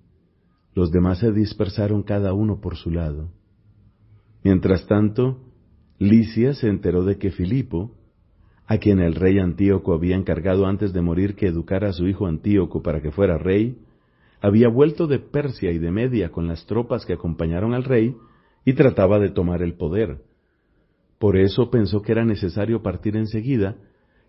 Los 0.76 0.92
demás 0.92 1.18
se 1.18 1.32
dispersaron 1.32 2.04
cada 2.04 2.34
uno 2.34 2.62
por 2.62 2.76
su 2.76 2.92
lado. 2.92 3.32
Mientras 4.44 4.86
tanto, 4.86 5.40
Licia 5.98 6.54
se 6.54 6.68
enteró 6.68 7.04
de 7.04 7.18
que 7.18 7.32
Filipo, 7.32 7.98
a 8.72 8.78
quien 8.78 9.02
el 9.02 9.16
rey 9.16 9.38
Antíoco 9.38 9.94
había 9.94 10.16
encargado 10.16 10.66
antes 10.66 10.94
de 10.94 11.02
morir 11.02 11.36
que 11.36 11.48
educara 11.48 11.90
a 11.90 11.92
su 11.92 12.08
hijo 12.08 12.26
Antíoco 12.26 12.82
para 12.82 13.02
que 13.02 13.12
fuera 13.12 13.38
rey, 13.38 13.78
había 14.40 14.70
vuelto 14.70 15.08
de 15.08 15.20
Persia 15.20 15.74
y 15.74 15.78
de 15.78 15.92
Media 15.92 16.32
con 16.32 16.48
las 16.48 16.66
tropas 16.68 17.06
que 17.06 17.12
acompañaron 17.12 17.74
al 17.74 17.84
rey 17.84 18.16
y 18.64 18.72
trataba 18.72 19.20
de 19.20 19.30
tomar 19.30 19.62
el 19.62 19.74
poder. 19.74 20.22
Por 21.20 21.36
eso 21.36 21.70
pensó 21.70 22.02
que 22.02 22.14
era 22.14 22.24
necesario 22.24 22.82
partir 22.82 23.18
enseguida 23.18 23.76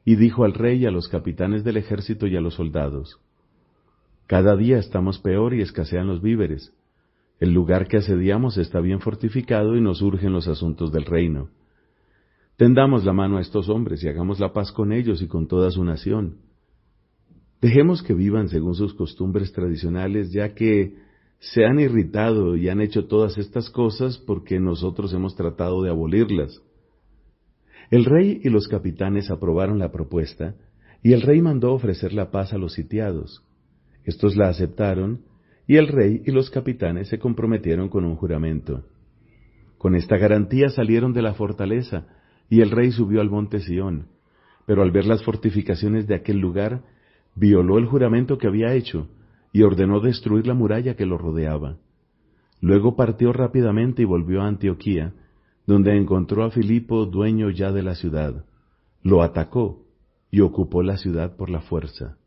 y 0.05 0.17
dijo 0.17 0.43
al 0.43 0.55
rey 0.55 0.83
y 0.83 0.87
a 0.87 0.91
los 0.91 1.07
capitanes 1.07 1.63
del 1.63 1.77
ejército 1.77 2.27
y 2.27 2.37
a 2.37 2.41
los 2.41 2.55
soldados, 2.55 3.21
Cada 4.27 4.57
día 4.57 4.79
estamos 4.79 5.21
peor 5.21 5.55
y 5.55 5.63
escasean 5.63 6.09
los 6.09 6.21
víveres. 6.21 6.73
El 7.39 7.53
lugar 7.53 7.87
que 7.87 7.99
asediamos 7.99 8.59
está 8.59 8.81
bien 8.81 8.99
fortificado 8.99 9.77
y 9.77 9.81
nos 9.81 10.03
urgen 10.03 10.33
los 10.33 10.49
asuntos 10.49 10.91
del 10.91 11.05
reino. 11.05 11.49
Tendamos 12.62 13.04
la 13.04 13.12
mano 13.12 13.38
a 13.38 13.40
estos 13.40 13.69
hombres 13.69 14.04
y 14.04 14.09
hagamos 14.09 14.38
la 14.38 14.52
paz 14.52 14.71
con 14.71 14.92
ellos 14.92 15.21
y 15.21 15.26
con 15.26 15.49
toda 15.49 15.73
su 15.73 15.83
nación. 15.83 16.37
Dejemos 17.61 18.04
que 18.04 18.14
vivan 18.14 18.50
según 18.50 18.76
sus 18.76 18.95
costumbres 18.95 19.52
tradicionales, 19.52 20.31
ya 20.31 20.54
que 20.54 20.95
se 21.40 21.64
han 21.64 21.81
irritado 21.81 22.54
y 22.54 22.69
han 22.69 22.81
hecho 22.81 23.07
todas 23.09 23.37
estas 23.37 23.69
cosas 23.69 24.16
porque 24.16 24.61
nosotros 24.61 25.12
hemos 25.12 25.35
tratado 25.35 25.83
de 25.83 25.90
abolirlas. 25.90 26.62
El 27.90 28.04
rey 28.04 28.40
y 28.45 28.49
los 28.49 28.69
capitanes 28.69 29.33
aprobaron 29.33 29.81
la 29.81 29.90
propuesta, 29.90 30.54
y 31.02 31.14
el 31.14 31.23
rey 31.23 31.42
mandó 31.42 31.73
ofrecer 31.73 32.12
la 32.12 32.31
paz 32.31 32.52
a 32.52 32.59
los 32.59 32.75
sitiados. 32.75 33.42
Estos 34.04 34.37
la 34.37 34.50
aceptaron, 34.50 35.23
y 35.66 35.78
el 35.78 35.88
rey 35.88 36.23
y 36.25 36.31
los 36.31 36.49
capitanes 36.49 37.09
se 37.09 37.19
comprometieron 37.19 37.88
con 37.88 38.04
un 38.04 38.14
juramento. 38.14 38.85
Con 39.78 39.97
esta 39.97 40.16
garantía 40.16 40.69
salieron 40.69 41.12
de 41.12 41.23
la 41.23 41.35
fortaleza, 41.35 42.07
y 42.53 42.61
el 42.61 42.71
rey 42.71 42.93
subió 42.93 43.23
al 43.23 43.31
monte 43.31 43.61
Sión, 43.61 44.09
pero 44.67 44.83
al 44.83 44.91
ver 44.91 45.07
las 45.07 45.25
fortificaciones 45.25 46.07
de 46.07 46.15
aquel 46.15 46.37
lugar, 46.37 46.85
violó 47.35 47.79
el 47.79 47.87
juramento 47.87 48.37
que 48.37 48.47
había 48.47 48.75
hecho, 48.75 49.09
y 49.55 49.63
ordenó 49.63 50.01
destruir 50.01 50.47
la 50.47 50.53
muralla 50.53 50.95
que 50.95 51.07
lo 51.07 51.17
rodeaba. 51.17 51.79
Luego 52.61 52.95
partió 52.95 53.33
rápidamente 53.33 54.03
y 54.03 54.05
volvió 54.05 54.43
a 54.43 54.49
Antioquía, 54.49 55.15
donde 55.67 55.97
encontró 55.97 56.45
a 56.45 56.51
Filipo 56.51 57.07
dueño 57.07 57.49
ya 57.49 57.73
de 57.73 57.83
la 57.83 57.95
ciudad. 57.95 58.45
Lo 59.03 59.23
atacó 59.23 59.87
y 60.31 60.41
ocupó 60.41 60.83
la 60.83 60.99
ciudad 60.99 61.37
por 61.37 61.49
la 61.49 61.63
fuerza. 61.63 62.19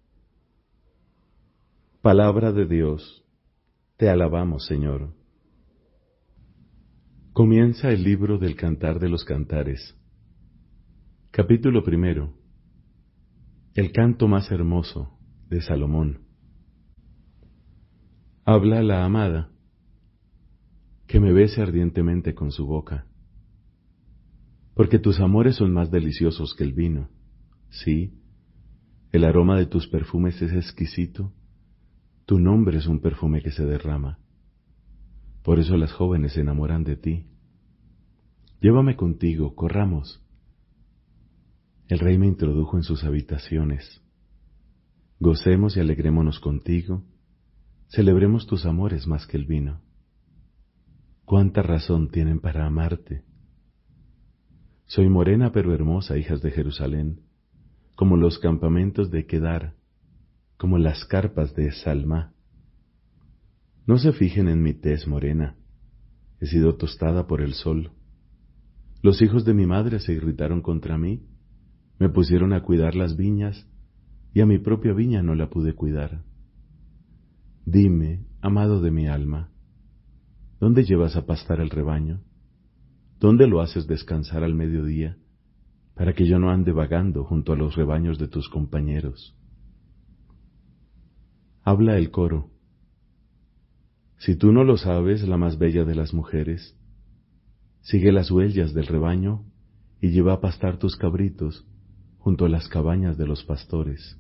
Palabra 2.02 2.52
de 2.52 2.66
Dios. 2.66 3.24
Te 3.98 4.10
alabamos, 4.10 4.66
Señor. 4.66 5.10
Comienza 7.32 7.92
el 7.92 8.02
libro 8.02 8.40
del 8.40 8.56
Cantar 8.56 8.98
de 8.98 9.10
los 9.10 9.24
Cantares. 9.24 9.96
Capítulo 11.36 11.84
primero. 11.84 12.34
El 13.74 13.92
canto 13.92 14.30
más 14.30 14.50
hermoso 14.52 15.20
de 15.50 15.62
Salomón. 15.62 16.22
Habla 18.46 18.82
la 18.82 19.04
amada, 19.04 19.52
que 21.08 21.20
me 21.20 21.34
bese 21.34 21.62
ardientemente 21.62 22.34
con 22.36 22.54
su 22.54 22.66
boca, 22.66 23.06
porque 24.76 24.98
tus 24.98 25.20
amores 25.20 25.58
son 25.58 25.74
más 25.74 25.92
deliciosos 25.92 26.56
que 26.56 26.64
el 26.64 26.72
vino. 26.72 27.10
Sí, 27.70 28.14
el 29.12 29.26
aroma 29.26 29.58
de 29.58 29.66
tus 29.66 29.90
perfumes 29.90 30.42
es 30.42 30.54
exquisito, 30.54 31.34
tu 32.26 32.40
nombre 32.40 32.78
es 32.78 32.88
un 32.88 33.02
perfume 33.02 33.42
que 33.42 33.52
se 33.52 33.66
derrama. 33.66 34.20
Por 35.44 35.60
eso 35.60 35.76
las 35.76 35.92
jóvenes 35.92 36.32
se 36.32 36.40
enamoran 36.40 36.86
de 36.86 36.96
ti. 36.96 37.28
Llévame 38.62 38.96
contigo, 38.96 39.54
corramos. 39.54 40.25
El 41.88 42.00
rey 42.00 42.18
me 42.18 42.28
introdujo 42.28 42.78
en 42.78 42.84
sus 42.84 43.04
habitaciones. 43.04 44.02
Gocemos 45.20 45.78
y 45.78 45.80
alegrémonos 45.80 46.40
contigo 46.40 47.04
Celebremos 47.90 48.48
tus 48.48 48.66
amores 48.66 49.08
más 49.08 49.28
que 49.28 49.38
el 49.38 49.46
vino. 49.46 49.82
Cuánta 51.24 51.62
razón 51.62 52.10
tienen 52.10 52.40
para 52.40 52.66
amarte. 52.66 53.24
Soy 54.86 55.10
morena 55.10 55.52
pero 55.52 55.74
hermosa, 55.74 56.18
hijas 56.18 56.42
de 56.42 56.52
Jerusalén, 56.52 57.22
como 57.96 58.18
los 58.18 58.40
campamentos 58.40 59.12
de 59.12 59.26
Kedar, 59.26 59.76
como 60.58 60.78
las 60.78 61.06
carpas 61.06 61.56
de 61.56 61.72
Salma. 61.72 62.34
No 63.88 63.98
se 63.98 64.12
fijen 64.12 64.48
en 64.48 64.62
mi 64.62 64.74
tez 64.74 65.08
morena, 65.08 65.56
he 66.40 66.48
sido 66.48 66.76
tostada 66.76 67.28
por 67.28 67.42
el 67.42 67.54
sol. 67.54 67.92
Los 69.02 69.22
hijos 69.22 69.46
de 69.46 69.54
mi 69.54 69.66
madre 69.66 70.00
se 70.00 70.14
irritaron 70.14 70.62
contra 70.62 70.98
mí, 70.98 71.24
me 72.00 72.10
pusieron 72.10 72.54
a 72.54 72.62
cuidar 72.62 72.96
las 72.96 73.16
viñas, 73.16 73.68
y 74.34 74.42
a 74.42 74.46
mi 74.46 74.60
propia 74.60 74.94
viña 74.94 75.22
no 75.24 75.34
la 75.34 75.50
pude 75.50 75.74
cuidar. 75.74 76.24
Dime, 77.66 78.26
amado 78.42 78.82
de 78.82 78.92
mi 78.92 79.08
alma, 79.08 79.50
¿dónde 80.60 80.84
llevas 80.84 81.16
a 81.16 81.26
pastar 81.26 81.62
el 81.62 81.70
rebaño? 81.70 82.22
¿Dónde 83.20 83.48
lo 83.48 83.62
haces 83.62 83.88
descansar 83.88 84.44
al 84.44 84.54
mediodía, 84.54 85.18
para 85.96 86.14
que 86.14 86.28
yo 86.28 86.38
no 86.38 86.50
ande 86.52 86.74
vagando 86.74 87.24
junto 87.24 87.54
a 87.54 87.56
los 87.56 87.76
rebaños 87.76 88.20
de 88.20 88.28
tus 88.28 88.50
compañeros? 88.50 89.38
Habla 91.64 91.98
el 91.98 92.12
coro. 92.12 92.52
Si 94.18 94.36
tú 94.36 94.52
no 94.52 94.64
lo 94.64 94.78
sabes, 94.78 95.28
la 95.28 95.38
más 95.38 95.58
bella 95.58 95.86
de 95.86 95.96
las 95.96 96.14
mujeres, 96.14 96.78
sigue 97.82 98.12
las 98.12 98.30
huellas 98.30 98.74
del 98.74 98.88
rebaño 98.88 99.46
y 100.02 100.10
lleva 100.10 100.34
a 100.34 100.42
pastar 100.42 100.78
tus 100.78 100.98
cabritos 100.98 101.66
junto 102.26 102.46
a 102.46 102.50
las 102.50 102.68
cabañas 102.70 103.20
de 103.20 103.28
los 103.28 103.44
pastores. 103.44 104.18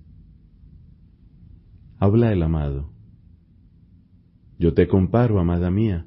Habla 1.97 2.31
el 2.31 2.43
amado. 2.43 2.91
Yo 4.59 4.75
te 4.75 4.87
comparo, 4.87 5.39
amada 5.39 5.71
mía, 5.71 6.05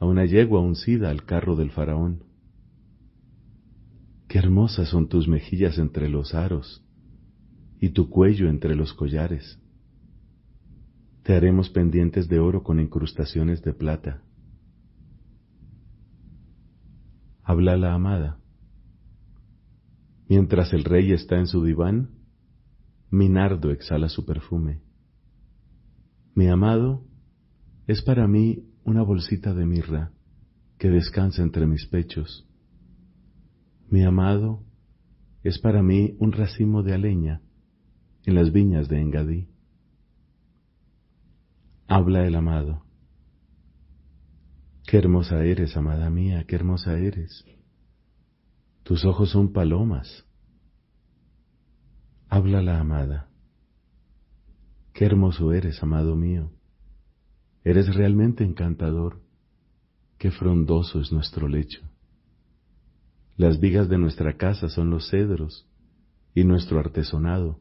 a 0.00 0.04
una 0.04 0.24
yegua 0.24 0.58
uncida 0.58 1.10
al 1.10 1.24
carro 1.24 1.54
del 1.54 1.70
faraón. 1.70 2.24
Qué 4.26 4.38
hermosas 4.38 4.88
son 4.88 5.08
tus 5.08 5.28
mejillas 5.28 5.78
entre 5.78 6.08
los 6.08 6.34
aros 6.34 6.84
y 7.80 7.90
tu 7.90 8.10
cuello 8.10 8.48
entre 8.48 8.74
los 8.74 8.92
collares. 8.92 9.60
Te 11.22 11.34
haremos 11.36 11.70
pendientes 11.70 12.28
de 12.28 12.40
oro 12.40 12.64
con 12.64 12.80
incrustaciones 12.80 13.62
de 13.62 13.72
plata. 13.74 14.24
Habla 17.44 17.76
la 17.76 17.94
amada. 17.94 18.40
Mientras 20.28 20.72
el 20.72 20.84
rey 20.84 21.12
está 21.12 21.38
en 21.38 21.46
su 21.46 21.62
diván, 21.64 22.10
mi 23.10 23.28
nardo 23.28 23.70
exhala 23.70 24.08
su 24.08 24.24
perfume. 24.24 24.80
Mi 26.34 26.48
amado 26.48 27.04
es 27.86 28.02
para 28.02 28.26
mí 28.26 28.64
una 28.84 29.02
bolsita 29.02 29.54
de 29.54 29.66
mirra 29.66 30.12
que 30.78 30.90
descansa 30.90 31.42
entre 31.42 31.66
mis 31.66 31.86
pechos. 31.86 32.46
Mi 33.88 34.02
amado 34.02 34.64
es 35.44 35.58
para 35.60 35.82
mí 35.82 36.16
un 36.18 36.32
racimo 36.32 36.82
de 36.82 36.94
aleña 36.94 37.40
en 38.24 38.34
las 38.34 38.52
viñas 38.52 38.88
de 38.88 39.00
Engadí. 39.00 39.48
Habla 41.86 42.26
el 42.26 42.34
amado. 42.34 42.84
Qué 44.86 44.98
hermosa 44.98 45.44
eres, 45.44 45.76
amada 45.76 46.10
mía, 46.10 46.44
qué 46.46 46.56
hermosa 46.56 46.98
eres. 46.98 47.44
Tus 48.86 49.04
ojos 49.04 49.30
son 49.30 49.52
palomas. 49.52 50.24
Habla 52.28 52.62
la 52.62 52.78
amada. 52.78 53.28
Qué 54.92 55.04
hermoso 55.06 55.52
eres, 55.52 55.82
amado 55.82 56.14
mío. 56.14 56.52
Eres 57.64 57.92
realmente 57.92 58.44
encantador. 58.44 59.20
Qué 60.18 60.30
frondoso 60.30 61.00
es 61.00 61.10
nuestro 61.10 61.48
lecho. 61.48 61.80
Las 63.36 63.58
vigas 63.58 63.88
de 63.88 63.98
nuestra 63.98 64.36
casa 64.36 64.68
son 64.68 64.90
los 64.90 65.10
cedros 65.10 65.68
y 66.32 66.44
nuestro 66.44 66.78
artesonado, 66.78 67.58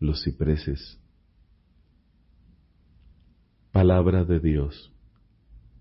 los 0.00 0.24
cipreses. 0.24 0.98
Palabra 3.70 4.24
de 4.24 4.40
Dios. 4.40 4.92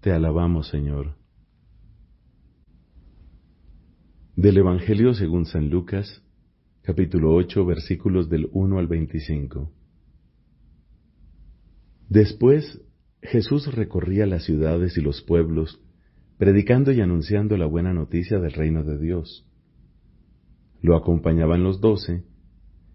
Te 0.01 0.11
alabamos, 0.11 0.67
Señor. 0.67 1.16
Del 4.37 4.55
Evangelio 4.59 5.15
según 5.15 5.47
San 5.47 5.71
Lucas, 5.71 6.21
capítulo 6.83 7.33
8, 7.33 7.65
versículos 7.65 8.29
del 8.29 8.47
1 8.51 8.77
al 8.77 8.85
25. 8.85 9.71
Después 12.07 12.79
Jesús 13.23 13.73
recorría 13.73 14.27
las 14.27 14.43
ciudades 14.43 14.95
y 14.95 15.01
los 15.01 15.23
pueblos, 15.23 15.81
predicando 16.37 16.91
y 16.91 17.01
anunciando 17.01 17.57
la 17.57 17.65
buena 17.65 17.95
noticia 17.95 18.37
del 18.37 18.51
reino 18.51 18.83
de 18.83 18.99
Dios. 18.99 19.43
Lo 20.83 20.95
acompañaban 20.95 21.63
los 21.63 21.81
doce, 21.81 22.23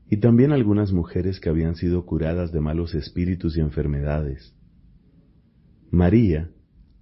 y 0.09 0.18
también 0.18 0.52
algunas 0.52 0.92
mujeres 0.92 1.40
que 1.40 1.48
habían 1.48 1.74
sido 1.74 2.07
curadas 2.07 2.52
de 2.52 2.61
malos 2.61 2.94
espíritus 2.94 3.57
y 3.57 3.62
enfermedades. 3.62 4.55
María, 5.90 6.52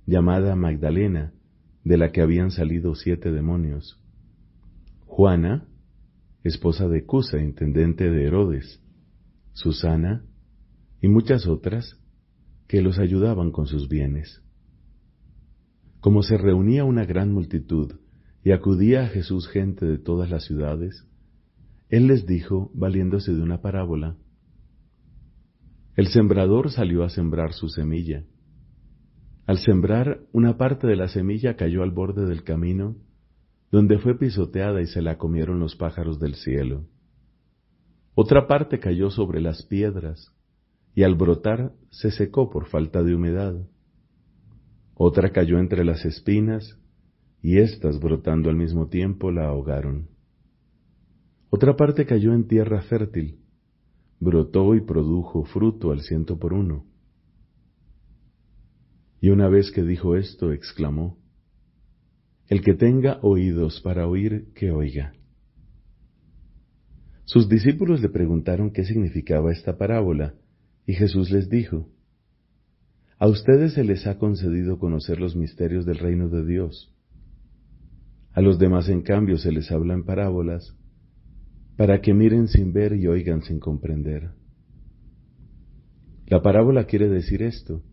llamada 0.06 0.56
Magdalena, 0.56 1.34
de 1.84 1.98
la 1.98 2.10
que 2.10 2.22
habían 2.22 2.50
salido 2.50 2.94
siete 2.94 3.32
demonios. 3.32 3.99
Juana, 5.10 5.66
esposa 6.44 6.86
de 6.86 7.04
Cusa, 7.04 7.38
intendente 7.40 8.08
de 8.08 8.26
Herodes. 8.26 8.80
Susana, 9.54 10.24
y 11.02 11.08
muchas 11.08 11.48
otras 11.48 12.00
que 12.68 12.80
los 12.80 13.00
ayudaban 13.00 13.50
con 13.50 13.66
sus 13.66 13.88
bienes. 13.88 14.40
Como 15.98 16.22
se 16.22 16.38
reunía 16.38 16.84
una 16.84 17.04
gran 17.04 17.32
multitud 17.32 17.96
y 18.44 18.52
acudía 18.52 19.02
a 19.02 19.08
Jesús 19.08 19.48
gente 19.48 19.84
de 19.84 19.98
todas 19.98 20.30
las 20.30 20.44
ciudades, 20.44 21.04
Él 21.88 22.06
les 22.06 22.24
dijo, 22.24 22.70
valiéndose 22.72 23.34
de 23.34 23.42
una 23.42 23.60
parábola, 23.60 24.16
El 25.96 26.06
sembrador 26.06 26.70
salió 26.70 27.02
a 27.02 27.10
sembrar 27.10 27.52
su 27.52 27.68
semilla. 27.68 28.24
Al 29.44 29.58
sembrar, 29.58 30.20
una 30.32 30.56
parte 30.56 30.86
de 30.86 30.94
la 30.94 31.08
semilla 31.08 31.56
cayó 31.56 31.82
al 31.82 31.90
borde 31.90 32.26
del 32.26 32.44
camino, 32.44 32.96
donde 33.70 33.98
fue 33.98 34.18
pisoteada 34.18 34.82
y 34.82 34.86
se 34.86 35.00
la 35.00 35.16
comieron 35.16 35.60
los 35.60 35.76
pájaros 35.76 36.18
del 36.18 36.34
cielo. 36.34 36.86
Otra 38.14 38.46
parte 38.46 38.80
cayó 38.80 39.10
sobre 39.10 39.40
las 39.40 39.62
piedras, 39.62 40.32
y 40.94 41.04
al 41.04 41.14
brotar 41.14 41.72
se 41.90 42.10
secó 42.10 42.50
por 42.50 42.66
falta 42.66 43.02
de 43.02 43.14
humedad. 43.14 43.54
Otra 44.94 45.30
cayó 45.30 45.58
entre 45.58 45.84
las 45.84 46.04
espinas, 46.04 46.78
y 47.42 47.58
éstas, 47.58 48.00
brotando 48.00 48.50
al 48.50 48.56
mismo 48.56 48.88
tiempo, 48.88 49.30
la 49.30 49.46
ahogaron. 49.46 50.08
Otra 51.48 51.76
parte 51.76 52.04
cayó 52.04 52.34
en 52.34 52.46
tierra 52.46 52.82
fértil, 52.82 53.38
brotó 54.18 54.74
y 54.74 54.82
produjo 54.82 55.44
fruto 55.44 55.90
al 55.90 56.02
ciento 56.02 56.38
por 56.38 56.52
uno. 56.52 56.84
Y 59.20 59.30
una 59.30 59.48
vez 59.48 59.70
que 59.70 59.82
dijo 59.82 60.16
esto, 60.16 60.52
exclamó, 60.52 61.19
El 62.50 62.62
que 62.62 62.74
tenga 62.74 63.20
oídos 63.22 63.80
para 63.80 64.08
oír, 64.08 64.48
que 64.56 64.72
oiga. 64.72 65.14
Sus 67.24 67.48
discípulos 67.48 68.02
le 68.02 68.08
preguntaron 68.08 68.72
qué 68.72 68.84
significaba 68.84 69.52
esta 69.52 69.78
parábola, 69.78 70.34
y 70.84 70.94
Jesús 70.94 71.30
les 71.30 71.48
dijo, 71.48 71.88
A 73.20 73.28
ustedes 73.28 73.74
se 73.74 73.84
les 73.84 74.04
ha 74.08 74.18
concedido 74.18 74.80
conocer 74.80 75.20
los 75.20 75.36
misterios 75.36 75.86
del 75.86 75.98
reino 75.98 76.28
de 76.28 76.44
Dios. 76.44 76.92
A 78.32 78.40
los 78.40 78.58
demás, 78.58 78.88
en 78.88 79.02
cambio, 79.02 79.38
se 79.38 79.52
les 79.52 79.70
habla 79.70 79.94
en 79.94 80.04
parábolas, 80.04 80.76
para 81.76 82.00
que 82.00 82.14
miren 82.14 82.48
sin 82.48 82.72
ver 82.72 82.94
y 82.94 83.06
oigan 83.06 83.42
sin 83.42 83.60
comprender. 83.60 84.32
La 86.26 86.42
parábola 86.42 86.86
quiere 86.86 87.08
decir 87.08 87.42
esto. 87.42 87.84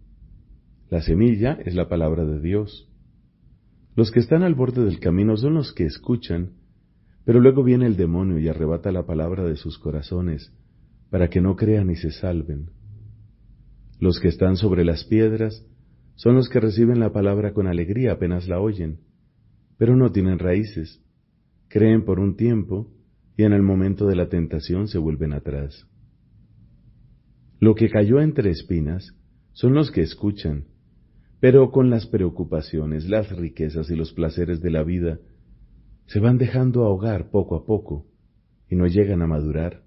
La 0.90 1.04
semilla 1.04 1.60
es 1.64 1.76
la 1.76 1.88
palabra 1.88 2.26
de 2.26 2.42
Dios. 2.42 2.90
Los 3.98 4.12
que 4.12 4.20
están 4.20 4.44
al 4.44 4.54
borde 4.54 4.86
del 4.86 5.00
camino 5.00 5.36
son 5.38 5.56
los 5.56 5.74
que 5.74 5.84
escuchan, 5.84 6.52
pero 7.26 7.40
luego 7.40 7.64
viene 7.64 7.88
el 7.88 7.98
demonio 7.98 8.38
y 8.38 8.48
arrebata 8.48 8.92
la 8.92 9.08
palabra 9.08 9.44
de 9.44 9.56
sus 9.56 9.80
corazones, 9.80 10.54
para 11.10 11.32
que 11.32 11.42
no 11.42 11.56
crean 11.56 11.90
y 11.90 11.96
se 11.96 12.12
salven. 12.12 12.70
Los 14.00 14.20
que 14.20 14.28
están 14.28 14.56
sobre 14.56 14.86
las 14.86 15.04
piedras 15.06 15.66
son 16.14 16.36
los 16.36 16.48
que 16.48 16.60
reciben 16.60 17.00
la 17.00 17.12
palabra 17.12 17.54
con 17.54 17.66
alegría 17.66 18.12
apenas 18.12 18.48
la 18.48 18.60
oyen, 18.60 19.00
pero 19.80 19.96
no 19.96 20.12
tienen 20.12 20.38
raíces, 20.38 21.04
creen 21.68 22.06
por 22.06 22.20
un 22.20 22.36
tiempo, 22.36 22.94
y 23.36 23.46
en 23.46 23.54
el 23.54 23.64
momento 23.64 24.06
de 24.06 24.16
la 24.16 24.30
tentación 24.30 24.88
se 24.88 25.00
vuelven 25.00 25.34
atrás. 25.34 25.88
Lo 27.60 27.74
que 27.74 27.90
cayó 27.90 28.20
entre 28.20 28.52
espinas 28.52 29.16
son 29.54 29.74
los 29.74 29.90
que 29.90 30.02
escuchan, 30.02 30.66
pero 31.40 31.72
con 31.72 31.90
las 31.90 32.08
preocupaciones, 32.08 33.08
las 33.08 33.30
riquezas 33.36 33.90
y 33.90 33.96
los 33.96 34.14
placeres 34.14 34.62
de 34.62 34.72
la 34.72 34.84
vida, 34.84 35.20
se 36.08 36.20
van 36.20 36.38
dejando 36.38 36.84
ahogar 36.84 37.30
poco 37.30 37.56
a 37.56 37.66
poco 37.66 38.06
y 38.70 38.76
no 38.76 38.88
llegan 38.88 39.22
a 39.22 39.28
madurar. 39.28 39.84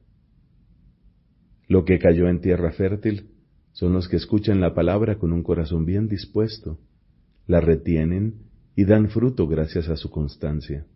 Lo 1.67 1.85
que 1.85 1.99
cayó 1.99 2.29
en 2.29 2.41
tierra 2.41 2.73
fértil 2.73 3.31
son 3.73 3.93
los 3.93 4.09
que 4.09 4.17
escuchan 4.17 4.61
la 4.61 4.75
palabra 4.75 5.19
con 5.19 5.33
un 5.33 5.43
corazón 5.43 5.87
bien 5.87 6.09
dispuesto, 6.09 6.79
la 7.47 7.61
retienen 7.61 8.43
y 8.77 8.85
dan 8.85 9.09
fruto 9.09 9.47
gracias 9.47 9.89
a 9.89 9.97
su 9.97 10.11
constancia. 10.11 10.87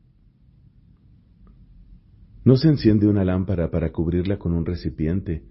No 2.44 2.56
se 2.56 2.68
enciende 2.68 3.08
una 3.08 3.24
lámpara 3.24 3.70
para 3.70 3.90
cubrirla 3.90 4.38
con 4.38 4.52
un 4.52 4.66
recipiente 4.66 5.44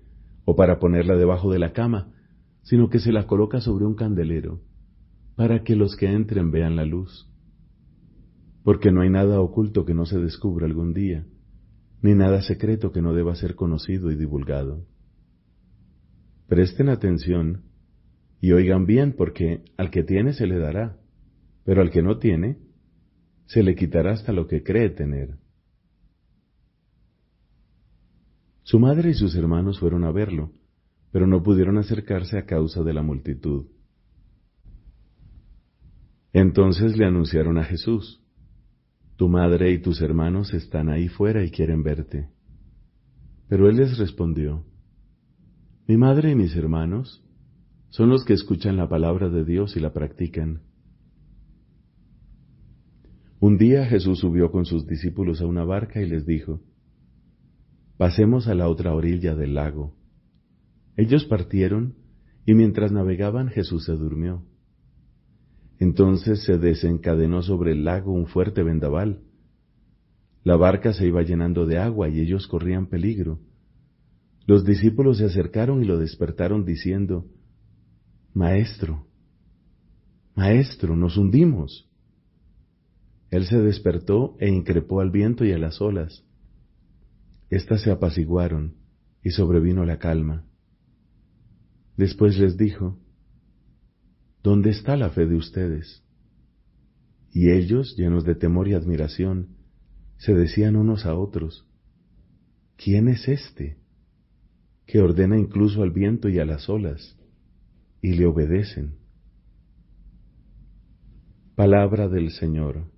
o 0.46 0.56
para 0.56 0.80
ponerla 0.80 1.16
debajo 1.16 1.52
de 1.52 1.60
la 1.60 1.74
cama, 1.74 2.14
sino 2.62 2.90
que 2.90 3.00
se 3.00 3.12
la 3.12 3.26
coloca 3.26 3.62
sobre 3.62 3.86
un 3.86 3.96
candelero, 3.96 4.62
para 5.36 5.64
que 5.64 5.76
los 5.76 5.96
que 5.96 6.08
entren 6.08 6.52
vean 6.52 6.76
la 6.76 6.86
luz. 6.86 7.30
Porque 8.64 8.92
no 8.92 9.02
hay 9.02 9.10
nada 9.10 9.40
oculto 9.42 9.86
que 9.86 9.94
no 9.94 10.06
se 10.06 10.20
descubra 10.20 10.66
algún 10.66 10.94
día, 10.94 11.26
ni 12.02 12.14
nada 12.14 12.42
secreto 12.42 12.92
que 12.92 13.02
no 13.02 13.14
deba 13.14 13.36
ser 13.36 13.56
conocido 13.56 14.12
y 14.12 14.16
divulgado. 14.16 14.86
Presten 16.48 16.90
atención 16.90 17.64
y 18.42 18.52
oigan 18.52 18.86
bien, 18.86 19.14
porque 19.14 19.64
al 19.78 19.90
que 19.90 20.04
tiene 20.04 20.34
se 20.34 20.48
le 20.48 20.60
dará, 20.60 20.98
pero 21.64 21.82
al 21.82 21.92
que 21.92 22.04
no 22.04 22.20
tiene, 22.20 22.58
se 23.46 23.64
le 23.64 23.76
quitará 23.76 24.12
hasta 24.12 24.34
lo 24.34 24.48
que 24.48 24.64
cree 24.64 24.90
tener. 24.90 25.38
Su 28.64 28.80
madre 28.80 29.12
y 29.12 29.14
sus 29.14 29.36
hermanos 29.36 29.80
fueron 29.80 30.04
a 30.04 30.12
verlo, 30.12 30.52
pero 31.12 31.28
no 31.28 31.44
pudieron 31.44 31.78
acercarse 31.78 32.38
a 32.38 32.46
causa 32.46 32.84
de 32.84 32.94
la 32.94 33.02
multitud. 33.02 33.68
Entonces 36.34 36.98
le 36.98 37.06
anunciaron 37.06 37.60
a 37.60 37.64
Jesús, 37.64 38.20
Tu 39.16 39.30
madre 39.30 39.72
y 39.72 39.80
tus 39.80 40.02
hermanos 40.02 40.54
están 40.56 40.90
ahí 40.90 41.08
fuera 41.08 41.44
y 41.44 41.52
quieren 41.52 41.84
verte. 41.84 42.30
Pero 43.48 43.70
él 43.70 43.78
les 43.78 44.00
respondió, 44.00 44.66
Mi 45.88 45.96
madre 45.96 46.32
y 46.32 46.36
mis 46.36 46.56
hermanos 46.56 47.24
son 47.90 48.10
los 48.10 48.26
que 48.26 48.34
escuchan 48.34 48.76
la 48.76 48.90
palabra 48.90 49.30
de 49.30 49.46
Dios 49.46 49.78
y 49.78 49.80
la 49.80 49.94
practican. 49.94 50.64
Un 53.40 53.58
día 53.58 53.86
Jesús 53.86 54.20
subió 54.20 54.52
con 54.52 54.66
sus 54.66 54.88
discípulos 54.88 55.40
a 55.42 55.46
una 55.46 55.64
barca 55.64 56.02
y 56.02 56.10
les 56.10 56.26
dijo, 56.26 56.62
Pasemos 57.98 58.48
a 58.48 58.56
la 58.56 58.68
otra 58.70 58.96
orilla 58.96 59.36
del 59.36 59.54
lago. 59.54 59.96
Ellos 60.98 61.26
partieron, 61.26 61.94
y 62.46 62.56
mientras 62.56 62.92
navegaban 62.92 63.50
Jesús 63.50 63.86
se 63.86 63.94
durmió. 63.94 64.44
Entonces 65.84 66.46
se 66.46 66.58
desencadenó 66.58 67.42
sobre 67.42 67.74
el 67.74 67.84
lago 67.84 68.14
un 68.14 68.26
fuerte 68.26 68.64
vendaval. 68.64 69.20
La 70.46 70.56
barca 70.56 70.94
se 70.94 71.06
iba 71.06 71.24
llenando 71.24 71.66
de 71.66 71.78
agua 71.78 72.08
y 72.08 72.22
ellos 72.22 72.48
corrían 72.48 72.88
peligro. 72.88 73.42
Los 74.46 74.64
discípulos 74.64 75.18
se 75.18 75.26
acercaron 75.26 75.84
y 75.84 75.86
lo 75.86 75.98
despertaron 75.98 76.64
diciendo, 76.64 77.26
Maestro, 78.34 79.08
Maestro, 80.36 80.96
nos 80.96 81.18
hundimos. 81.18 81.90
Él 83.30 83.46
se 83.46 83.58
despertó 83.58 84.38
e 84.40 84.48
increpó 84.50 85.02
al 85.02 85.12
viento 85.12 85.44
y 85.44 85.52
a 85.52 85.58
las 85.58 85.82
olas 85.82 86.24
Estas 87.50 87.82
se 87.82 87.92
apaciguaron 87.92 88.76
y 89.22 89.32
sobrevino 89.32 89.84
la 89.84 90.00
calma. 90.00 90.46
Después 91.98 92.40
les 92.40 92.56
dijo, 92.56 93.03
¿Dónde 94.44 94.72
está 94.72 94.98
la 94.98 95.10
fe 95.10 95.26
de 95.26 95.36
ustedes? 95.36 96.04
Y 97.32 97.52
ellos, 97.52 97.96
llenos 97.98 98.26
de 98.26 98.36
temor 98.36 98.68
y 98.68 98.74
admiración, 98.74 99.56
se 100.18 100.34
decían 100.34 100.76
unos 100.76 101.06
a 101.06 101.16
otros, 101.16 101.66
¿quién 102.76 103.08
es 103.08 103.30
este 103.30 103.78
que 104.86 105.00
ordena 105.00 105.40
incluso 105.40 105.82
al 105.82 105.92
viento 105.92 106.28
y 106.28 106.40
a 106.40 106.46
las 106.46 106.68
olas 106.68 107.18
y 108.02 108.14
le 108.16 108.26
obedecen? 108.26 108.98
Palabra 111.56 112.10
del 112.10 112.32
Señor. 112.32 112.92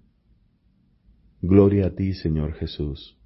Gloria 1.42 1.88
a 1.88 1.96
ti, 1.96 2.14
Señor 2.14 2.54
Jesús. 2.54 3.20